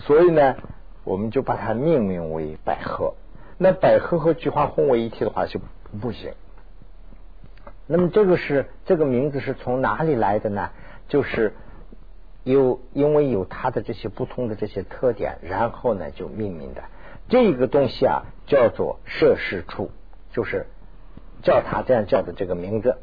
[0.00, 0.56] 所以呢，
[1.04, 3.14] 我们就把它命名为百合。
[3.56, 5.60] 那百合和菊花混为一体的话就
[6.00, 6.32] 不行。
[7.86, 10.70] 那么这个是这个名字是从哪里来的呢？
[11.06, 11.54] 就是
[12.42, 16.82] 有因为有它的这些不同的这些特点，然后呢就命名的。
[17.28, 19.92] 这个东西啊叫做摄氏处，
[20.32, 20.66] 就是。
[21.44, 22.96] 叫他这样叫的这个名字，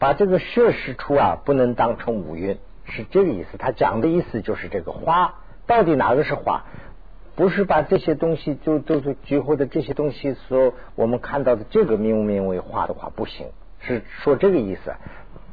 [0.00, 3.58] 把这个摄氏出啊，不能当成五蕴，是这个意思。
[3.58, 5.34] 他讲的意思就是这个花
[5.66, 6.64] 到底哪个是花？
[7.36, 13.48] 不是把这些东西就就就菊花的这些东西说我们看到的这个命名为花的话不行，
[13.80, 14.94] 是说这个意思。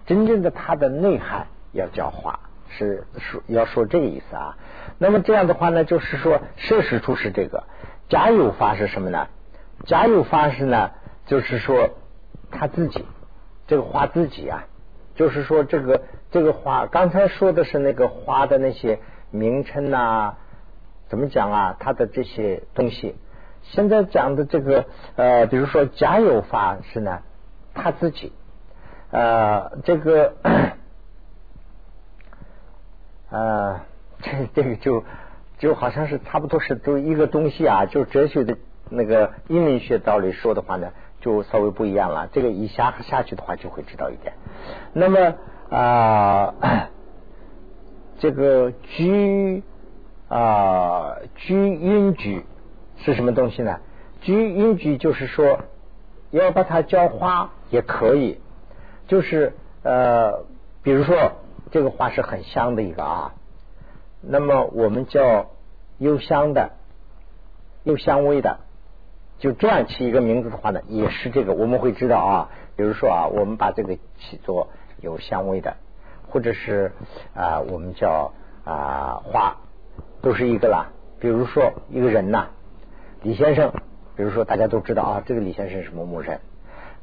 [0.05, 4.57] 真正的它的内涵要叫花，是说要说这个意思啊。
[4.97, 7.63] 那么这样的话呢，就是说摄氏出是这个，
[8.09, 9.27] 假有发是什么呢？
[9.85, 10.91] 假有发是呢？
[11.31, 11.91] 就是说，
[12.51, 13.05] 他自己
[13.65, 14.65] 这个花自己啊，
[15.15, 20.37] 就是说这个这个花，刚才说的是那个花的那些名称啊，
[21.07, 21.77] 怎么讲啊？
[21.79, 23.15] 它的这些东西，
[23.61, 27.21] 现在讲的这个呃，比如说甲有法是呢，
[27.73, 28.33] 他自己
[29.11, 30.33] 呃，这个
[33.29, 33.79] 呃，
[34.21, 35.05] 这这个就
[35.59, 38.57] 就好像是差不多是都一个东西啊，就哲学的
[38.89, 40.91] 那个阴明学道理说的话呢。
[41.21, 44.33] 就稍微不一样了，这个一下下去的话就会知道一点。
[44.91, 45.35] 那么
[45.69, 46.53] 啊，
[48.19, 49.63] 这个居
[50.27, 52.43] 啊居阴居
[52.97, 53.79] 是什么东西呢？
[54.21, 55.59] 居阴居就是说
[56.31, 58.39] 要把它叫花也可以，
[59.07, 59.53] 就是
[59.83, 60.43] 呃，
[60.83, 61.33] 比如说
[61.71, 63.33] 这个花是很香的一个啊，
[64.21, 65.51] 那么我们叫
[65.97, 66.71] 幽香的，
[67.83, 68.59] 幽香味的。
[69.41, 72.49] 就这样起一个名字的话呢，也是这个我们会知道啊。
[72.75, 75.77] 比如说啊，我们把这个起作有香味的，
[76.29, 76.91] 或者是
[77.33, 79.57] 啊，我们叫啊花，
[80.21, 80.91] 都是一个啦。
[81.19, 82.49] 比如说一个人呐，
[83.23, 83.71] 李先生，
[84.15, 86.39] 比如说大家都知道啊，这个李先生是某某人。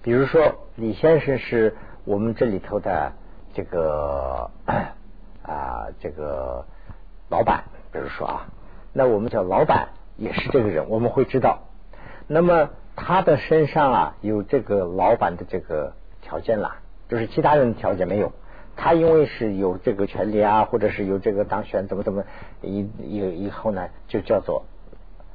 [0.03, 3.15] 比如说李先生是我们这里头的
[3.53, 4.49] 这个
[5.43, 6.65] 啊这个
[7.29, 8.47] 老板，比如说啊，
[8.93, 11.65] 那我们叫老板也是这个人，我们会知道。
[12.31, 16.77] 那么他的身上啊有这个老板的这个条件啦，
[17.09, 18.33] 就是其他人的条件没有。
[18.77, 22.23] 他因为是有这个权利啊，或者是有这个当选怎么怎么
[22.61, 24.65] 以以以后呢，就叫做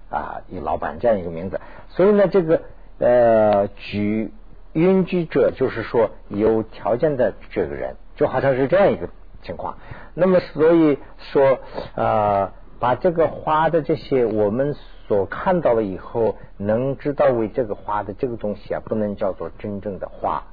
[0.09, 1.59] 啊以老板这样一个名字。
[1.89, 2.61] 所以呢，这个
[2.99, 4.31] 呃居
[4.73, 9.09] 允居者就是说有条件的这个人，就好像是这样一个
[9.41, 9.77] 情况。
[10.13, 11.57] 那么所以说
[11.95, 14.75] 呃把这个花的这些我们。
[15.07, 20.43] 所看到了以后，能知道为这个花的这个东西啊，不能叫做真正的花。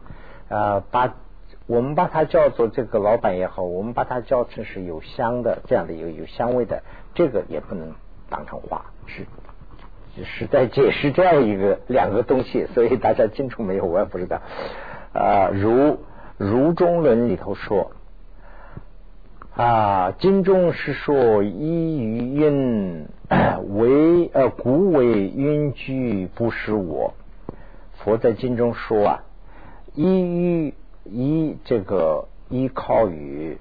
[0.49, 1.15] 呃，把
[1.67, 6.83] 我们把它叫做这个老板也好，我们把它叫成是有香的这样的有有香味的，
[7.15, 7.95] 这个也不能
[8.29, 9.25] 当成花，是
[10.25, 13.85] 是在解释这样一个两个东西，所以大家清楚没有？
[13.85, 14.41] 我也不知道。
[15.13, 16.01] 啊，如
[16.37, 17.93] 如中论里头说
[19.61, 23.07] 啊，经中是说依于因
[23.77, 27.13] 为呃故为因居不是我。
[27.99, 29.23] 佛在经中说啊，
[29.95, 33.59] 依于依这个依靠于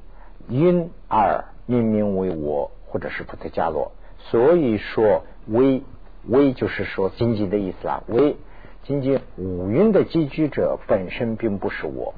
[0.48, 3.92] 因而命名为我，或者是菩提伽罗。
[4.20, 5.84] 所以说为
[6.30, 8.38] 为就是说经济的意思啦，为
[8.84, 12.14] 经济五蕴的寄居者本身并不是我。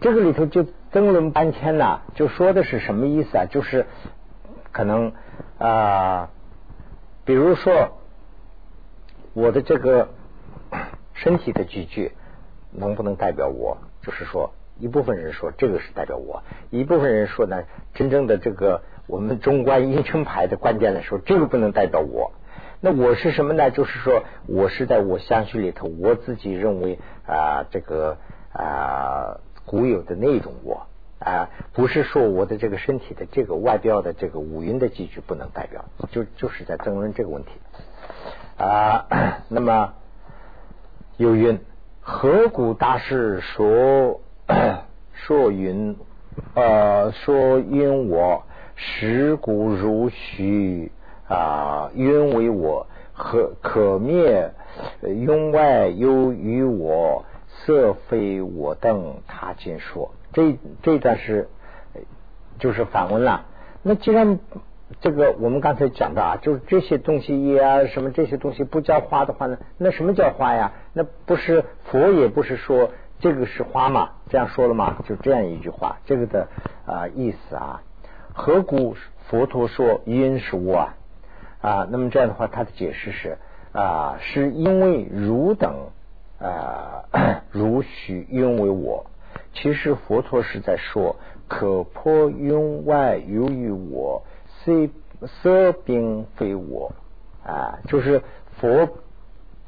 [0.00, 3.44] 这个里头就争论半天呐，就说的是什么意思啊？
[3.44, 3.86] 就是
[4.72, 5.12] 可能
[5.58, 6.30] 啊，
[7.26, 7.98] 比如说
[9.34, 10.08] 我的这个
[11.12, 12.12] 身体的寄居
[12.72, 13.76] 能不能代表我？
[14.00, 22.32] 就是说，一部分人说这个是代表我，一部分人说呢，真正的这个我们中观音称牌的关键的时候，这个不能代表我。
[22.80, 23.70] 那我是什么呢？
[23.70, 28.16] 就是说我是在我相续里头，我自己认为啊，这个
[28.52, 29.40] 啊。
[29.68, 30.88] 古有的那种我
[31.20, 37.50] 啊，不是说我的这个身体的这个外表的这个五蕴的几句不能代表，就就是在争论这个问题
[38.56, 39.06] 啊。
[39.48, 39.94] 那么
[41.16, 41.60] 有云
[42.00, 44.20] 何故大师说
[45.12, 45.96] 说云
[46.54, 48.44] 呃说因我
[48.76, 50.90] 实故如虚
[51.28, 54.52] 啊云为我可可灭
[55.02, 57.24] 云外有于我。
[57.66, 61.48] 色非我等他今说，这这段是
[62.58, 63.46] 就是反问了。
[63.82, 64.38] 那既然
[65.00, 69.58] 这个我们刚才讲的啊，就是这些东西呀，什么这些东西不叫花的话呢？
[69.76, 70.72] 那什么叫花呀？
[70.92, 74.10] 那不是佛也不是说这个是花嘛？
[74.28, 75.02] 这样说了嘛？
[75.06, 76.48] 就这样一句话，这个的
[76.86, 77.82] 啊意思啊。
[78.32, 78.96] 何故
[79.28, 80.96] 佛陀说因是我啊？
[81.60, 83.38] 啊，那么这样的话，他的解释是
[83.72, 85.90] 啊，是因为汝等。
[86.40, 87.04] 啊，
[87.50, 89.06] 如许因为我，
[89.52, 91.16] 其实佛陀是在说，
[91.48, 94.22] 可破云外由于我，
[94.64, 94.88] 色
[95.26, 96.92] 色并非我
[97.44, 98.22] 啊，就是
[98.60, 98.88] 佛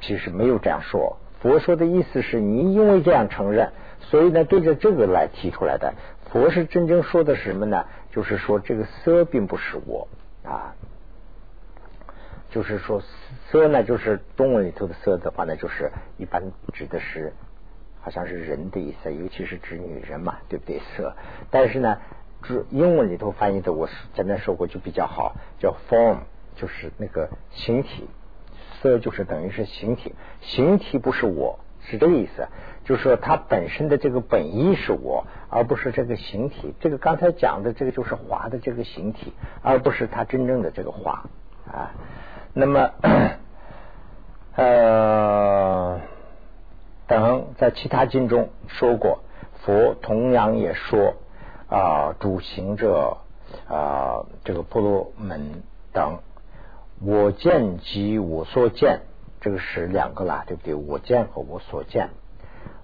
[0.01, 1.17] 其实没有这样说。
[1.41, 5.95] 佛说的意思是你因为这样承认，所以呢对着这个来提出来的。
[6.31, 7.87] 佛是真正说的是什么呢？
[8.13, 10.07] 就是说这个色并不是我
[10.45, 10.75] 啊。
[12.51, 13.01] 就是说，
[13.51, 17.33] 色呢，就是中文里头的色的话呢，就是一般指的是，
[18.01, 20.81] 好像是人的意思，尤其是指女人嘛，对不对？
[20.97, 21.15] 色，
[21.51, 21.99] 但是呢，
[22.43, 26.19] 指英文里头翻译的，我简单说过就比较好，叫 form，
[26.57, 28.09] 就是那个形体，
[28.83, 32.49] 色就是等于是形体，形体不是我，是这个意思，
[32.85, 36.75] 就是说它本身的这个本意是我，而不是这个形体。
[36.81, 39.33] 这个刚才讲的这个就是华的这个形体，
[39.63, 41.25] 而不是它真正的这个华
[41.71, 41.93] 啊。
[42.53, 42.91] 那么，
[44.57, 46.01] 呃，
[47.07, 49.21] 等在其他经中说过，
[49.63, 51.15] 佛同样也说
[51.69, 53.19] 啊，主行者
[53.69, 56.19] 啊，这个婆罗门等，
[57.01, 59.03] 我见即我所见，
[59.41, 60.75] 这个是两个啦，对不对？
[60.75, 62.11] 我见和我所见，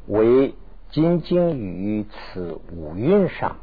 [0.07, 0.55] 为
[0.91, 3.57] 仅仅于此五蕴上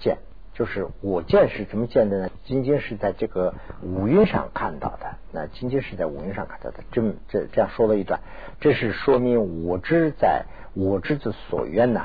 [0.00, 0.16] 见。
[0.54, 2.30] 就是我见是怎么见的呢？
[2.44, 6.84] 仅仅是在这个五蕴上看到的，那仅仅是在五蕴上看到的。
[6.92, 8.20] 这么这这样说了一段，
[8.60, 12.02] 这是说明我知在我知之所愿呢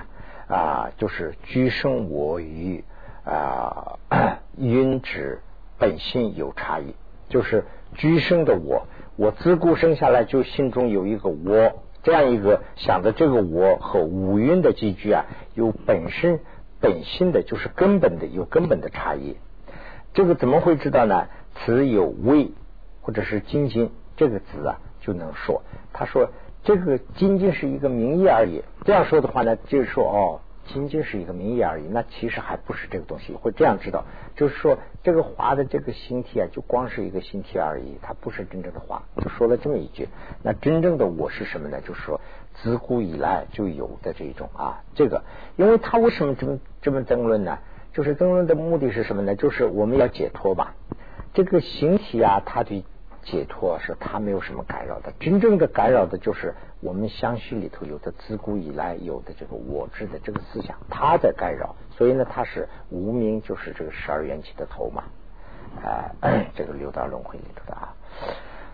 [0.47, 2.85] 啊，就是居生我与
[3.25, 3.99] 啊
[4.57, 5.39] 蕴之
[5.77, 6.95] 本性有差异，
[7.27, 16.39] 就是居生的我，我自古生下来就心中有一个我，这样一个想的这个我和五蕴的寄居啊，有本身。
[16.79, 19.37] 本性的就是根本的有根本的差异，
[20.13, 21.27] 这个怎么会知道呢？
[21.55, 22.51] 此有微
[23.01, 25.63] 或者是精精这个字啊，就能说。
[25.91, 26.31] 他说
[26.63, 28.63] 这个仅仅是一个名义而已。
[28.85, 30.41] 这样说的话呢，就是说哦。
[30.67, 33.33] 仅仅是一个名义而已，那其实还不是这个东西。
[33.33, 34.03] 会这样知道，
[34.35, 39.01] 就是说这个华的这个形体啊，就光是一个形体而已，它不是真正的华。
[39.21, 40.07] 就说了这么一句，
[40.43, 41.81] 那真正的我是什么呢？
[41.81, 42.21] 就是说
[42.53, 45.23] 自古以来就有的这种啊，这个，
[45.55, 47.57] 因为他为什么这么这么争论呢？
[47.93, 49.35] 就是争论的目的是什么呢？
[49.35, 50.75] 就是我们要解脱吧。
[51.33, 52.85] 这个形体啊，它的。
[53.29, 61.75] 解脱是它没有什么干扰的，真正的干扰的就是我们相续里头有的自古以来有的这个我执的这个思想，它在干扰。
[61.91, 65.03] 所以呢，它是无名，就是这个十二缘起的头嘛，
[65.83, 66.09] 啊，
[66.55, 67.93] 这个六道轮回里头的啊。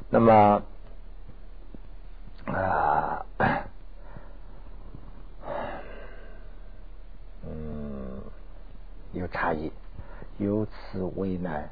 [0.09, 0.61] 那么
[2.45, 3.25] 啊，
[7.47, 8.21] 嗯，
[9.13, 9.71] 有差异，
[10.37, 11.67] 由此为难，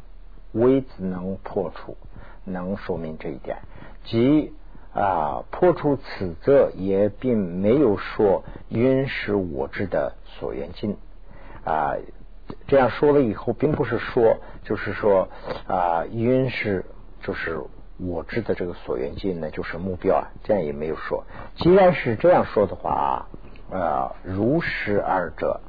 [0.54, 1.96] 为子能破除。
[2.44, 3.58] 能说明这一点，
[4.04, 4.54] 即
[4.94, 10.98] 啊，破除此则也并没有说云是我知的所缘境
[11.64, 11.96] 啊。
[12.68, 15.30] 这样说了以后，并不是说就是说
[15.68, 16.84] 啊，云是
[17.22, 17.62] 就是
[17.98, 20.28] 我知的这个所缘境呢，就是目标啊。
[20.44, 21.24] 这样也没有说。
[21.56, 23.28] 既然是这样说的话
[23.72, 25.62] 啊，如实二者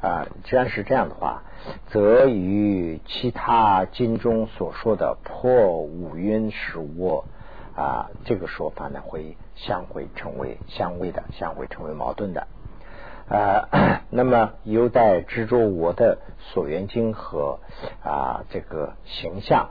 [0.00, 1.42] 啊，既然是这样的话，
[1.88, 7.24] 则与其他经中所说的破五云是我。
[7.74, 12.46] 啊，这个说法呢，会相会成为相位的，相会成为矛盾的。
[13.28, 13.68] 啊，
[14.08, 17.58] 那么有待执着我的所缘经和
[18.02, 19.68] 啊这个形象，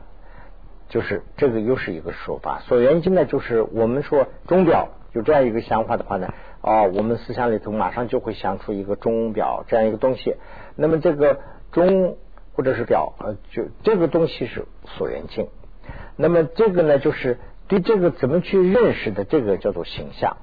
[0.87, 2.59] 就是这个又是一个说法。
[2.67, 6.31] 所缘经呢，就是我们说钟表，有这样一个想法的话呢，
[6.65, 10.35] 啊，我们思想里头马上就会想出一个钟表这样一个东西。
[10.75, 11.39] 那么这个
[11.71, 12.17] 钟
[12.53, 14.65] 或者是表，呃，就这个东西是
[14.97, 15.47] 所缘境。
[16.15, 17.37] 那么这个呢，就是。
[17.67, 20.37] 对这个怎么去认识的，这个叫做形象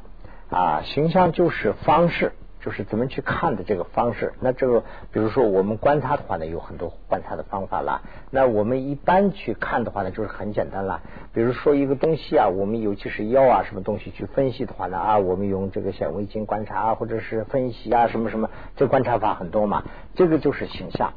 [0.50, 2.32] 啊，形象就是方式，
[2.64, 4.32] 就是怎么去看的这个方式。
[4.40, 4.80] 那这个，
[5.12, 8.00] 比如说我们观察的话呢，有很多观察的方法啦。
[8.30, 11.00] 那我们一般去看的话呢，就是很简单啦。
[11.34, 19.82] 比如说一个东西啊，我们尤其是药啊，什么东西去分析的话呢啊，我们用这个显微镜观察啊，或者是分析啊，什么什么，这观察法很多嘛。
[20.14, 21.12] 这个就是形象。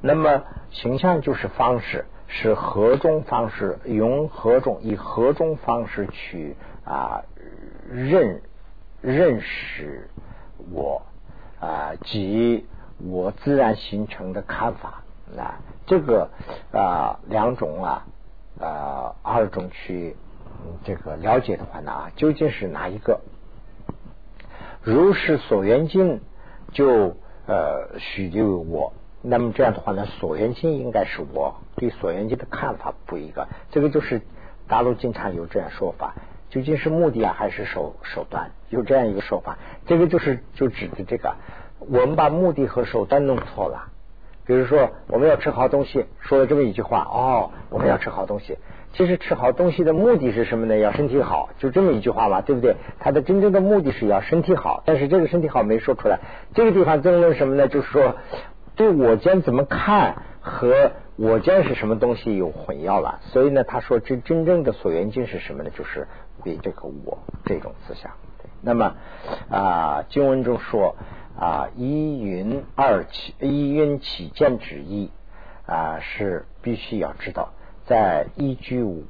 [0.00, 2.06] 那么形象就是方式。
[2.30, 3.78] 是何种方式？
[3.86, 7.22] 用何种以何种方式去啊
[7.90, 8.42] 认
[9.00, 10.10] 认识
[10.72, 11.02] 我
[11.60, 12.66] 啊及
[12.98, 15.02] 我自然形成的看法
[15.36, 16.30] 啊这个
[16.72, 18.06] 啊两种啊
[18.60, 20.16] 啊二种去
[20.84, 23.20] 这个了解的话呢究竟是哪一个？
[24.82, 26.20] 如是所缘境
[26.72, 27.16] 就
[27.46, 28.92] 呃许就我。
[29.20, 34.22] 那么这样的话呢，所缘境应该是我对所缘境的看法不一个，这个就是
[34.68, 36.14] 大陆经常有这样说法，
[36.50, 38.50] 究竟是目的啊还是手手段？
[38.70, 41.34] 有这样一个说法，这个就是就指的这个，
[41.78, 43.88] 我们把目的和手段弄错了。
[44.46, 48.58] 比如说我们要吃好东西，说了这么一句话，哦，我们要吃好东西，
[48.92, 50.76] 其实吃好东西的目的是什么呢？
[50.78, 52.76] 要身体好，就这么一句话嘛，对不对？
[52.98, 56.18] 它的真正的目的是要身体好，但是这个身体好没说出来。
[56.54, 57.68] 这个地方争论什么呢？
[57.68, 58.16] 就是说。
[58.76, 65.70] 对我间怎么看和我间是什么东西有混淆了，所以呢，他说真真正的所缘境是什么呢？
[65.70, 66.06] 就是
[66.44, 68.12] 为这个我这种思想。
[68.60, 68.96] 那么
[69.50, 70.96] 啊，经文中说
[71.38, 75.10] 啊，一云二起，一云起见之意
[75.66, 77.50] 啊，是必须要知道，
[77.86, 79.04] 在一居五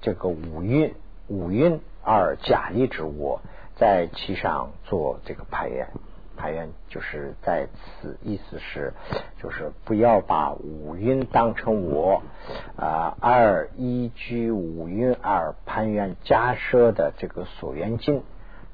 [0.00, 0.94] 这个五运
[1.28, 3.40] 五运二假立之我，
[3.76, 5.88] 在其上做这个排演。
[6.36, 8.92] 排缘就是在此意思是，
[9.42, 12.22] 就是不要把五蕴当成我
[12.76, 18.22] 啊，二依居五蕴而攀缘假设的这个所缘境，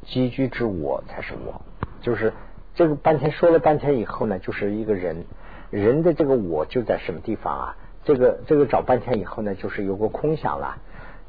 [0.05, 1.63] 积居之我才是我。
[2.03, 2.33] 就是
[2.75, 5.25] 这个半天说了半天以后呢，就是一个人
[5.71, 7.77] 人的这个我就在什么地方啊？
[8.05, 10.77] 这个这个找半天以后呢，就是有个空想了。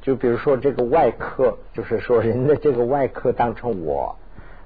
[0.02, 4.18] 就比如说这个外科，就是说人的这个外科当成我。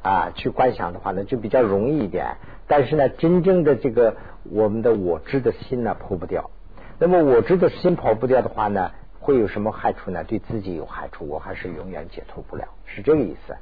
[0.08, 2.38] 啊，去观想的话呢，就比较容易一点。
[2.66, 4.16] 但是呢，真正的这个
[4.49, 6.49] 我们的我知的心呢，破不掉。
[6.97, 10.24] 那么我知的心跑不掉的话呢，会有什么害处呢？
[10.24, 13.55] 对自己有害处，我还是永远解脱不了，是这个意思。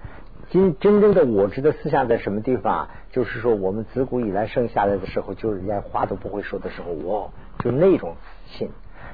[0.51, 2.89] 真真正的我知的思想在什么地方？
[3.11, 8.15] 就是说，我们自古以来生下来的时候，就是连话都不会说的时候，我就那种
[8.45, 8.69] 心，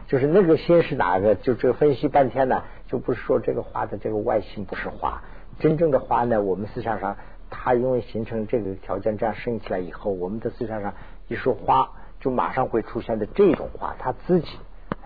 [0.08, 1.36] 就是那个心是哪个？
[1.36, 5.22] 就这分析半天呢，就不是说这个话的这个外心不是话。
[5.62, 7.18] 真正的花呢，我们思想上，
[7.52, 10.96] 它因为形成这个条件，这样生起来以后，我们的思想上
[11.28, 14.58] 一说花，就马上会出现的这种花，它自己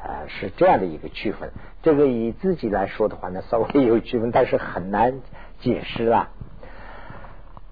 [0.01, 1.51] 呃是这样的一个区分。
[1.84, 5.20] 这个以自己来说的话呢，稍微有区分，但是很难
[5.60, 6.30] 解释啊。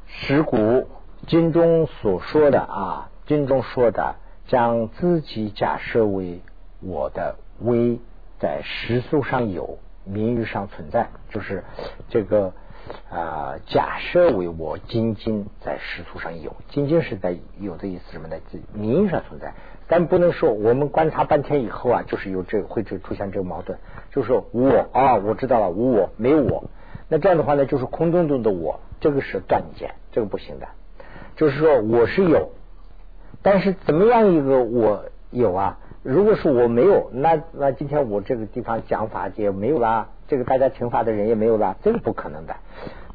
[0.06, 0.90] 石古
[1.26, 4.16] 经中所说的啊，经中说的，
[4.48, 6.42] 将自己假设为
[6.82, 8.02] 我的微，
[8.40, 11.64] 在实素上有，名誉上存在，就是
[12.10, 12.54] 这个。
[13.10, 18.36] 啊，假设为我仅仅在实图上有，仅仅是在有的意思什么呢？
[18.74, 19.54] 名义上存在，
[19.88, 23.78] 但不能说我们观察半天以后啊，就是有这个会出出现这个矛盾，
[24.12, 26.66] 就是说我啊，我知道了，无我没我，
[27.08, 30.68] 那这样的话呢，就是空洞洞的我，这个是断见，这个不行的。
[31.36, 32.52] 就是说我是有，
[33.42, 35.80] 但是怎么样一个我有啊？
[36.04, 40.10] 如果说我没有，那那今天我这个地方讲法也没有啦。
[40.28, 42.58] 这个大家听法的人也没有啦，这个不可能的。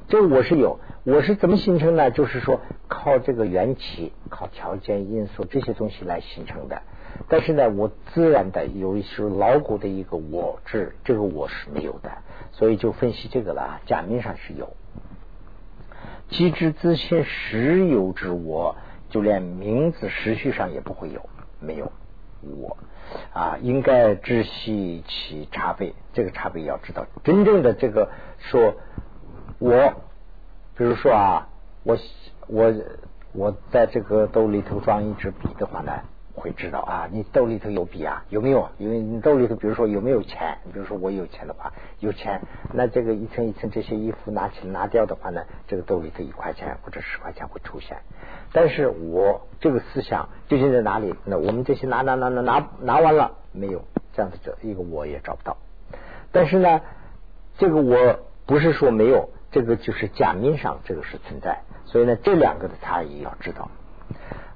[0.08, 2.10] 这我是有，我是怎么形成呢？
[2.10, 6.80] 就是说靠这个缘起，靠条件因素这些东西来形成的。
[7.28, 12.10] 但是呢，我自然的有一是牢固的一个我执，这个我是没有的，
[12.52, 13.80] 所以就分析这个了。
[13.84, 14.70] 假面上是有，
[16.30, 18.76] 机知自信实有之我，
[19.10, 21.28] 就连名字时序上也不会有，
[21.60, 21.92] 没有
[22.40, 22.76] 我
[23.32, 25.94] 啊，应该知悉其差别。
[26.12, 28.74] 这个差别要知道，真正的这个说，
[29.58, 29.94] 我
[30.76, 31.48] 比如说啊，
[31.82, 31.96] 我
[32.46, 32.74] 我
[33.32, 35.92] 我在这个兜里头装一支笔的话呢。
[36.38, 38.24] 会知道啊，你兜里头有笔啊？
[38.30, 38.68] 有没有？
[38.78, 40.58] 因为你兜里头，比如说有没有钱？
[40.64, 42.40] 你比如说我有钱的话，有钱，
[42.72, 47.98] 那这个一层一层这些衣服拿起拿掉的话呢，这个兜里头一块钱或者十块钱会出现。
[48.52, 51.14] 但是我这个思想究竟在哪里？
[51.24, 53.82] 那我们这些拿拿拿拿拿拿完了没有？
[54.14, 55.56] 这样子这一个我也找不到。
[56.32, 56.80] 但是呢，
[57.56, 61.60] 这个我不是说没有，这个就是假面上这个是存在。
[61.84, 63.70] 所以呢，这两个的差异要知道。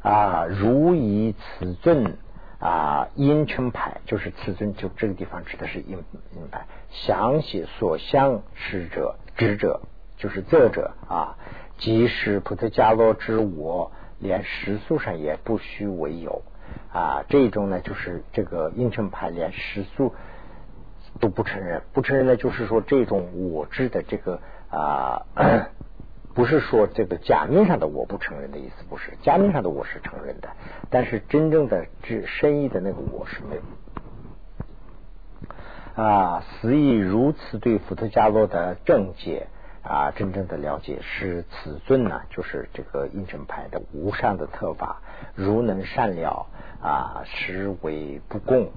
[0.03, 2.17] 啊，如以此尊
[2.59, 5.97] 啊，阴称牌就是此尊，就这个地方指的是阴
[6.35, 6.67] 阴牌。
[6.91, 9.81] 详细所相识者、知者，
[10.17, 11.37] 就是这者啊，
[11.79, 16.43] 即使菩提伽罗之我，连实素上也不须为有
[16.93, 17.25] 啊。
[17.29, 20.15] 这种呢，就是这个阴称牌连实素
[21.21, 25.23] 都不承认，不承认呢，就是说这种我知的这个啊。
[26.35, 30.49] 不是说这个假面上的我不承认的意思，不是假面上的我是承认的，
[30.89, 33.63] 但是真正的指深意的那个我是没有
[36.03, 36.43] 啊。
[36.43, 39.49] 死意如此对伏特加罗的正解
[39.83, 45.03] 啊，真正的了解是此尊呢，就是这个阴正派的无上的特法，
[45.35, 46.47] 如能善了
[46.81, 48.71] 啊，实为不公。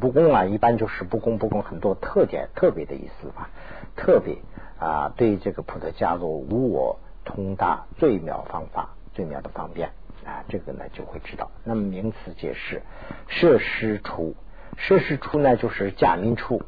[0.00, 3.50] 不公啊，一般就是不公不公，很多特点特别的意思吧，
[3.94, 4.38] 特别。
[4.82, 9.90] 啊，对这个普特伽罗无我通达最妙方法，最妙的方便
[10.26, 11.52] 啊，这个呢就会知道。
[11.62, 12.82] 那么名词解释，
[13.28, 14.34] 设施处，
[14.76, 16.62] 设施处呢就是假名处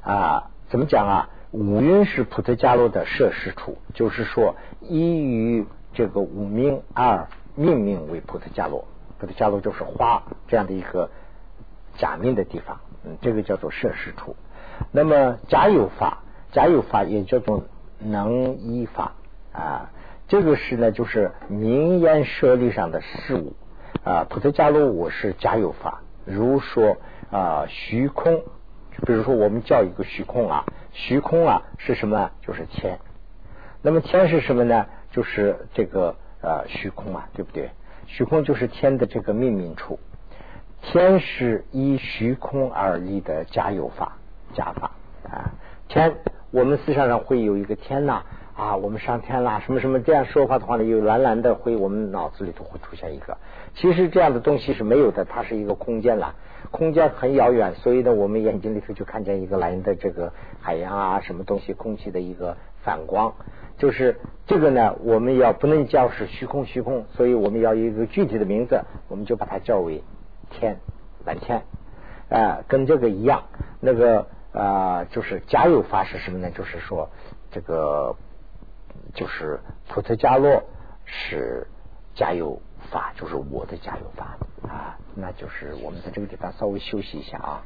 [0.00, 0.50] 啊。
[0.70, 1.28] 怎么讲啊？
[1.50, 8.86] 五蕴是普特伽罗的设施处，就是说依于这个五名二命名为普特伽罗，
[9.18, 11.10] 普特伽罗就是花这样的一个
[11.98, 14.36] 假名的地方，嗯，这个叫做设施处。
[14.90, 16.22] 那么假有法。
[16.56, 17.64] 假有法也叫做
[17.98, 19.12] 能依法
[19.52, 19.90] 啊，
[20.26, 23.52] 这个是呢，就是名言舍利上的事物
[24.04, 24.24] 啊。
[24.30, 26.96] 普特伽罗我是假有法，如说
[27.30, 28.42] 啊虚空，
[29.04, 32.30] 比如说我们叫一个虚空啊，虚空啊是什么？
[32.40, 33.00] 就是天。
[33.82, 34.86] 那么天是什么呢？
[35.10, 37.68] 就是这个呃虚空啊，对不对？
[38.06, 40.00] 虚空就是天的这个命名处，
[40.80, 44.16] 天是依虚空而立的假有法，
[44.54, 44.92] 假法
[45.28, 45.52] 啊，
[45.88, 46.14] 天。
[46.52, 48.22] 我们思想上会有一个天呐
[48.56, 53.36] 啊，我们上天啦，什么什么这样说话的话呢，有蓝蓝的会，我们脑子里头会出现一个。
[53.74, 56.34] 其实这样的东西是没有的，它是一个空间啦，
[56.70, 60.32] 空间很遥远，所以呢，我们眼睛里头就看见一个蓝的这个
[60.62, 63.34] 海洋啊，什么东西，空气的一个反光，
[63.76, 70.02] 就是这个呢，我们要不能叫是虚空虚空，所以我们要有一个具体的名字，我们就把它叫为
[70.48, 70.76] 天
[71.26, 71.64] 蓝天
[72.30, 73.42] 啊，跟这个一样，
[73.80, 74.28] 那个。
[74.56, 76.50] 啊，就是加油法是什么呢？
[76.50, 77.10] 就是说，
[77.50, 78.16] 这个
[79.14, 80.64] 就是普特加洛
[81.04, 81.66] 是
[82.14, 84.36] 加油法，就是我的加油法
[84.66, 84.96] 啊。
[85.14, 87.62] 那就是我们在这个地方稍微休息一下啊。